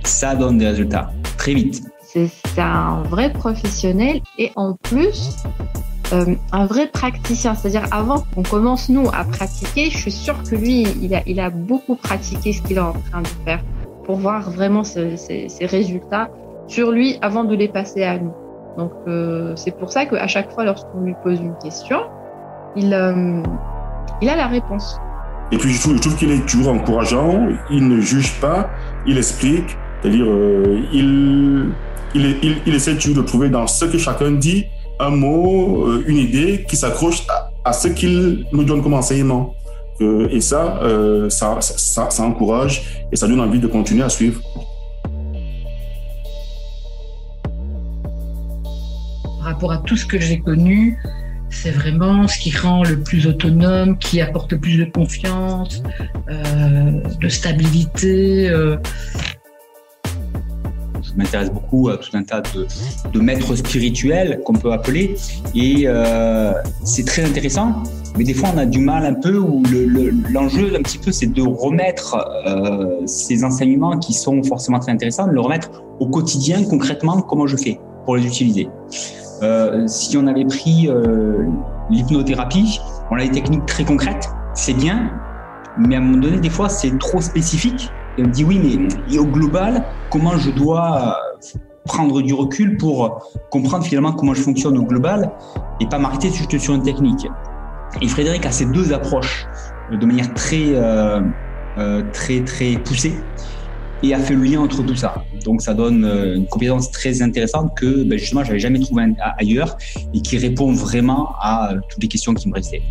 ça 0.03 0.35
donne 0.35 0.57
des 0.57 0.67
résultats 0.67 1.13
très 1.37 1.53
vite. 1.53 1.81
C'est 2.01 2.29
un 2.57 3.03
vrai 3.03 3.31
professionnel 3.31 4.19
et 4.37 4.51
en 4.57 4.73
plus 4.73 5.37
euh, 6.11 6.35
un 6.51 6.65
vrai 6.65 6.87
praticien. 6.87 7.55
C'est-à-dire 7.55 7.85
avant 7.91 8.23
qu'on 8.33 8.43
commence 8.43 8.89
nous 8.89 9.07
à 9.13 9.23
pratiquer, 9.23 9.89
je 9.89 9.97
suis 9.97 10.11
sûre 10.11 10.41
que 10.43 10.55
lui, 10.55 10.87
il 11.25 11.39
a, 11.39 11.49
beaucoup 11.49 11.95
pratiqué 11.95 12.53
ce 12.53 12.61
qu'il 12.61 12.77
est 12.77 12.81
en 12.81 12.93
train 12.93 13.21
de 13.21 13.27
faire 13.45 13.63
pour 14.05 14.17
voir 14.17 14.49
vraiment 14.49 14.83
ses, 14.83 15.17
résultats 15.61 16.29
sur 16.67 16.91
lui 16.91 17.17
avant 17.21 17.43
de 17.43 17.55
les 17.55 17.67
passer 17.67 18.03
à 18.03 18.17
nous. 18.17 18.33
Donc 18.77 18.91
euh, 19.07 19.55
c'est 19.55 19.75
pour 19.77 19.91
ça 19.91 20.05
qu'à 20.05 20.27
chaque 20.27 20.51
fois 20.51 20.63
lorsqu'on 20.63 21.01
lui 21.01 21.13
pose 21.23 21.39
une 21.39 21.55
question, 21.61 21.99
il, 22.75 22.93
euh, 22.93 23.43
a 24.21 24.35
la 24.35 24.47
réponse. 24.47 24.99
Et 25.51 25.57
puis 25.57 25.71
je 25.71 25.81
trouve, 25.81 26.15
qu'il 26.15 26.31
est 26.31 26.45
toujours 26.47 26.73
encourageant, 26.73 27.47
il 27.71 27.87
ne 27.87 27.99
juge 27.99 28.39
pas, 28.39 28.69
il 29.05 29.17
explique, 29.17 29.77
c'est-à-dire 30.01 30.27
il 30.93 31.73
essaie 32.65 32.95
toujours 32.95 33.17
de 33.17 33.27
trouver 33.27 33.49
dans 33.49 33.67
ce 33.67 33.85
que 33.85 33.97
chacun 33.97 34.31
dit 34.31 34.65
un 34.99 35.09
mot, 35.11 35.87
euh, 35.87 36.03
une 36.07 36.17
idée 36.17 36.65
qui 36.67 36.75
s'accroche 36.75 37.25
à, 37.63 37.73
ce 37.73 37.87
qu'il 37.87 38.45
nous 38.51 38.63
donne 38.63 38.83
comme 38.83 38.93
enseignement. 38.93 39.55
Euh, 40.01 40.27
et 40.29 40.41
ça, 40.41 40.79
euh, 40.81 41.29
ça, 41.29 41.59
ça, 41.61 42.23
encourage 42.23 43.05
et 43.11 43.15
ça 43.15 43.27
donne 43.27 43.41
envie 43.41 43.59
de 43.59 43.67
continuer 43.67 44.03
à 44.03 44.09
suivre. 44.09 44.41
Par 49.23 49.45
rapport 49.53 49.71
à 49.71 49.77
tout 49.79 49.97
ce 49.97 50.05
que 50.05 50.19
j'ai 50.19 50.39
connu, 50.39 50.97
c'est 51.49 51.71
vraiment 51.71 52.27
ce 52.27 52.37
qui 52.39 52.55
rend 52.55 52.83
le 52.83 53.01
plus 53.01 53.27
autonome, 53.27 53.97
qui 53.97 54.21
apporte 54.21 54.51
le 54.53 54.59
plus 54.59 54.77
de 54.77 54.85
confiance, 54.85 55.83
de 56.27 57.27
stabilité 57.27 58.49
m'intéresse 61.19 61.51
beaucoup 61.51 61.89
à 61.89 61.97
tout 61.97 62.15
un 62.15 62.23
tas 62.23 62.41
de, 62.41 62.65
de 63.11 63.19
maîtres 63.19 63.55
spirituels 63.55 64.41
qu'on 64.43 64.53
peut 64.53 64.71
appeler. 64.71 65.15
Et 65.53 65.83
euh, 65.85 66.53
c'est 66.83 67.05
très 67.05 67.23
intéressant, 67.23 67.83
mais 68.17 68.23
des 68.23 68.33
fois 68.33 68.49
on 68.55 68.57
a 68.57 68.65
du 68.65 68.79
mal 68.79 69.05
un 69.05 69.13
peu, 69.13 69.37
où 69.37 69.61
l'enjeu 70.31 70.75
un 70.75 70.81
petit 70.81 70.97
peu 70.97 71.11
c'est 71.11 71.31
de 71.31 71.41
remettre 71.41 72.17
euh, 72.47 73.05
ces 73.05 73.43
enseignements 73.43 73.97
qui 73.97 74.13
sont 74.13 74.41
forcément 74.43 74.79
très 74.79 74.91
intéressants, 74.91 75.27
de 75.27 75.33
le 75.33 75.41
remettre 75.41 75.69
au 75.99 76.07
quotidien 76.07 76.63
concrètement 76.63 77.21
comment 77.21 77.47
je 77.47 77.57
fais 77.57 77.79
pour 78.05 78.15
les 78.15 78.25
utiliser. 78.25 78.69
Euh, 79.41 79.87
si 79.87 80.17
on 80.17 80.27
avait 80.27 80.45
pris 80.45 80.89
l'hypnothérapie, 81.89 82.79
on 83.11 83.15
a 83.17 83.23
des 83.23 83.31
techniques 83.31 83.65
très 83.65 83.83
concrètes, 83.83 84.29
c'est 84.53 84.73
bien, 84.73 85.11
mais 85.77 85.95
à 85.95 85.99
un 85.99 86.01
moment 86.01 86.17
donné, 86.17 86.37
des 86.39 86.49
fois, 86.49 86.67
c'est 86.69 86.97
trop 86.99 87.21
spécifique. 87.21 87.89
Et 88.19 88.21
me 88.21 88.31
dit 88.31 88.43
oui, 88.43 88.59
mais 88.59 89.17
au 89.17 89.25
global, 89.25 89.85
comment 90.11 90.37
je 90.37 90.51
dois 90.51 91.17
prendre 91.85 92.21
du 92.21 92.33
recul 92.33 92.75
pour 92.75 93.31
comprendre 93.49 93.85
finalement 93.85 94.11
comment 94.11 94.33
je 94.33 94.41
fonctionne 94.41 94.77
au 94.77 94.83
global 94.83 95.31
et 95.79 95.85
pas 95.85 95.99
m'arrêter 95.99 96.29
juste 96.29 96.57
sur 96.57 96.73
une 96.73 96.83
technique. 96.83 97.25
Et 98.01 98.09
Frédéric 98.09 98.45
a 98.45 98.51
ces 98.51 98.65
deux 98.65 98.91
approches 98.91 99.47
de 99.89 100.05
manière 100.05 100.33
très, 100.33 100.75
euh, 100.75 101.21
euh, 101.77 102.03
très, 102.11 102.43
très 102.43 102.73
poussée 102.73 103.13
et 104.03 104.13
a 104.13 104.19
fait 104.19 104.35
le 104.35 104.43
lien 104.43 104.59
entre 104.59 104.83
tout 104.83 104.95
ça. 104.97 105.23
Donc 105.45 105.61
ça 105.61 105.73
donne 105.73 106.03
euh, 106.03 106.35
une 106.35 106.45
compétence 106.45 106.91
très 106.91 107.21
intéressante 107.21 107.71
que 107.77 108.03
ben, 108.03 108.19
justement 108.19 108.43
j'avais 108.43 108.59
jamais 108.59 108.79
trouvé 108.79 109.13
ailleurs 109.37 109.77
et 110.13 110.21
qui 110.21 110.37
répond 110.37 110.73
vraiment 110.73 111.35
à 111.39 111.71
toutes 111.87 112.03
les 112.03 112.09
questions 112.09 112.33
qui 112.33 112.49
me 112.49 112.55
restaient. 112.55 112.81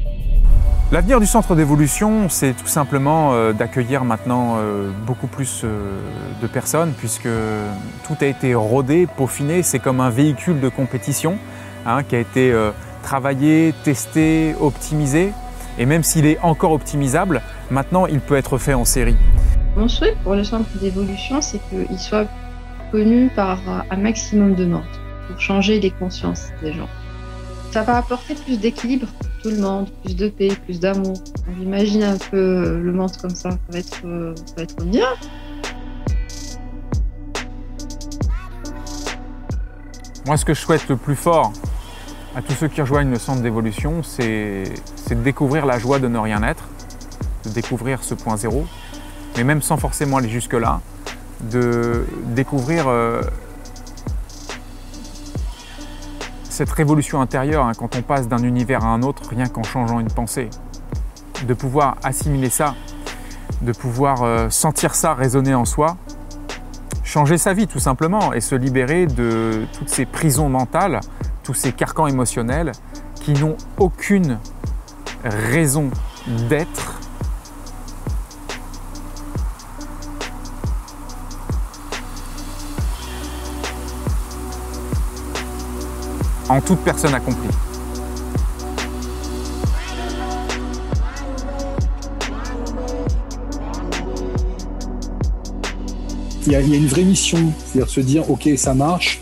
L'avenir 0.90 1.20
du 1.20 1.26
centre 1.26 1.54
d'évolution, 1.54 2.30
c'est 2.30 2.54
tout 2.54 2.66
simplement 2.66 3.34
euh, 3.34 3.52
d'accueillir 3.52 4.04
maintenant 4.04 4.56
euh, 4.56 4.90
beaucoup 5.06 5.26
plus 5.26 5.60
euh, 5.62 6.00
de 6.40 6.46
personnes 6.46 6.94
puisque 6.96 7.28
tout 8.06 8.16
a 8.18 8.24
été 8.24 8.54
rodé, 8.54 9.06
peaufiné. 9.06 9.62
C'est 9.62 9.80
comme 9.80 10.00
un 10.00 10.08
véhicule 10.08 10.60
de 10.60 10.70
compétition 10.70 11.36
hein, 11.84 12.02
qui 12.02 12.16
a 12.16 12.18
été 12.20 12.54
travaillé, 13.02 13.74
testé, 13.84 14.54
optimisé. 14.58 15.34
Et 15.78 15.84
même 15.84 16.02
s'il 16.02 16.24
est 16.24 16.38
encore 16.40 16.72
optimisable, 16.72 17.42
maintenant 17.70 18.06
il 18.06 18.20
peut 18.20 18.36
être 18.36 18.56
fait 18.56 18.72
en 18.72 18.86
série. 18.86 19.16
Mon 19.76 19.88
souhait 19.88 20.16
pour 20.24 20.36
le 20.36 20.42
centre 20.42 20.70
d'évolution, 20.80 21.42
c'est 21.42 21.60
qu'il 21.68 21.98
soit 21.98 22.26
connu 22.92 23.28
par 23.36 23.60
un 23.90 23.96
maximum 23.98 24.54
de 24.54 24.64
monde 24.64 24.80
pour 25.28 25.38
changer 25.38 25.80
les 25.80 25.90
consciences 25.90 26.46
des 26.62 26.72
gens. 26.72 26.88
Ça 27.70 27.82
va 27.82 27.98
apporter 27.98 28.34
plus 28.34 28.58
d'équilibre 28.58 29.06
pour 29.06 29.28
tout 29.42 29.50
le 29.50 29.58
monde, 29.60 29.88
plus 30.02 30.16
de 30.16 30.28
paix, 30.28 30.48
plus 30.64 30.80
d'amour. 30.80 31.14
On 31.48 31.62
imagine 31.62 32.02
un 32.02 32.16
peu 32.16 32.78
le 32.78 32.92
monde 32.92 33.16
comme 33.20 33.30
ça, 33.30 33.50
ça 33.50 33.58
va 33.70 33.78
être, 33.78 34.00
ça 34.00 34.54
va 34.56 34.62
être 34.62 34.84
bien. 34.84 35.06
Moi, 40.26 40.36
ce 40.36 40.44
que 40.44 40.54
je 40.54 40.60
souhaite 40.60 40.88
le 40.88 40.96
plus 40.96 41.16
fort 41.16 41.52
à 42.36 42.42
tous 42.42 42.52
ceux 42.52 42.68
qui 42.68 42.80
rejoignent 42.80 43.10
le 43.10 43.18
centre 43.18 43.42
d'évolution, 43.42 44.02
c'est 44.02 44.64
de 45.10 45.14
découvrir 45.14 45.64
la 45.64 45.78
joie 45.78 45.98
de 45.98 46.08
ne 46.08 46.18
rien 46.18 46.42
être, 46.42 46.68
de 47.44 47.50
découvrir 47.50 48.02
ce 48.02 48.14
point 48.14 48.36
zéro, 48.36 48.66
mais 49.36 49.44
même 49.44 49.62
sans 49.62 49.76
forcément 49.76 50.18
aller 50.18 50.28
jusque-là, 50.28 50.80
de 51.50 52.04
découvrir 52.34 52.88
euh, 52.88 53.22
cette 56.58 56.70
révolution 56.70 57.20
intérieure, 57.20 57.66
hein, 57.66 57.72
quand 57.78 57.94
on 57.94 58.02
passe 58.02 58.26
d'un 58.26 58.42
univers 58.42 58.84
à 58.84 58.88
un 58.88 59.04
autre, 59.04 59.22
rien 59.30 59.46
qu'en 59.46 59.62
changeant 59.62 60.00
une 60.00 60.10
pensée, 60.10 60.50
de 61.46 61.54
pouvoir 61.54 61.98
assimiler 62.02 62.50
ça, 62.50 62.74
de 63.62 63.70
pouvoir 63.70 64.24
euh, 64.24 64.50
sentir 64.50 64.96
ça 64.96 65.14
résonner 65.14 65.54
en 65.54 65.64
soi, 65.64 65.96
changer 67.04 67.38
sa 67.38 67.52
vie 67.52 67.68
tout 67.68 67.78
simplement 67.78 68.32
et 68.32 68.40
se 68.40 68.56
libérer 68.56 69.06
de 69.06 69.66
toutes 69.78 69.88
ces 69.88 70.04
prisons 70.04 70.48
mentales, 70.48 70.98
tous 71.44 71.54
ces 71.54 71.70
carcans 71.70 72.08
émotionnels 72.08 72.72
qui 73.14 73.34
n'ont 73.34 73.56
aucune 73.78 74.40
raison 75.22 75.90
d'être 76.48 76.97
en 86.48 86.60
toute 86.60 86.80
personne 86.80 87.14
accomplie. 87.14 87.48
Il 96.46 96.52
y, 96.52 96.56
a, 96.56 96.60
une 96.60 96.86
vraie 96.86 97.02
mission, 97.02 97.52
c'est-à-dire 97.66 97.90
se 97.90 98.00
dire 98.00 98.30
ok 98.30 98.48
ça 98.56 98.72
marche, 98.72 99.20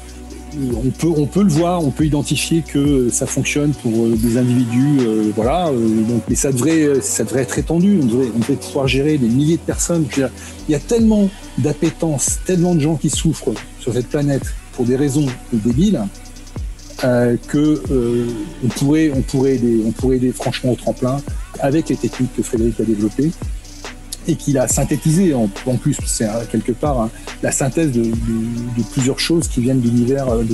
on 0.56 0.90
peut, 0.90 1.08
on 1.08 1.26
peut 1.26 1.42
le 1.42 1.50
voir, 1.50 1.84
on 1.84 1.90
peut 1.90 2.06
identifier 2.06 2.62
que 2.62 3.10
ça 3.10 3.26
fonctionne 3.26 3.72
pour 3.72 3.92
euh, 4.04 4.16
des 4.16 4.38
individus, 4.38 4.98
euh, 5.00 5.32
voilà. 5.34 5.68
Euh, 5.68 6.02
donc, 6.04 6.22
mais 6.28 6.36
ça 6.36 6.52
devrait, 6.52 7.00
ça 7.00 7.24
devrait 7.24 7.42
être 7.42 7.58
étendu. 7.58 7.98
On 8.00 8.06
devrait 8.06 8.54
pouvoir 8.54 8.86
gérer 8.86 9.18
des 9.18 9.28
milliers 9.28 9.56
de 9.56 9.62
personnes. 9.62 10.06
il 10.16 10.72
y 10.72 10.74
a 10.74 10.78
tellement 10.78 11.28
d'appétence, 11.58 12.38
tellement 12.46 12.76
de 12.76 12.80
gens 12.80 12.94
qui 12.94 13.10
souffrent 13.10 13.52
sur 13.80 13.92
cette 13.92 14.08
planète 14.08 14.44
pour 14.72 14.84
des 14.84 14.96
raisons 14.96 15.26
débiles 15.52 16.00
euh, 17.04 17.36
que 17.48 17.82
euh, 17.90 18.26
on 18.64 18.68
pourrait 18.68 19.12
on 19.14 19.20
pourrait 19.22 19.56
aider 19.56 19.82
on 19.86 19.92
pourrait 19.92 20.16
aider 20.16 20.32
franchement 20.32 20.72
au 20.72 20.76
tremplin 20.76 21.20
avec 21.60 21.88
les 21.90 21.96
techniques 21.96 22.34
que 22.34 22.42
Frédéric 22.42 22.80
a 22.80 22.84
développées 22.84 23.32
et 24.28 24.34
qu'il 24.34 24.58
a 24.58 24.66
synthétisé 24.66 25.34
en, 25.34 25.48
plus 25.76 25.96
c'est 26.06 26.26
quelque 26.50 26.72
part 26.72 27.00
hein, 27.00 27.10
la 27.42 27.52
synthèse 27.52 27.92
de, 27.92 28.02
de, 28.02 28.82
plusieurs 28.92 29.18
choses 29.18 29.48
qui 29.48 29.60
viennent 29.60 29.80
d'univers 29.80 30.28
euh, 30.28 30.44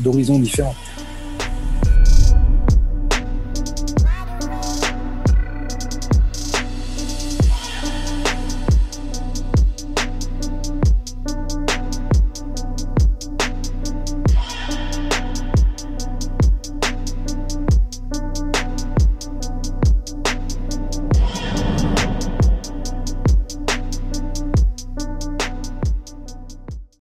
d'horizons 0.00 0.38
différents. 0.38 0.74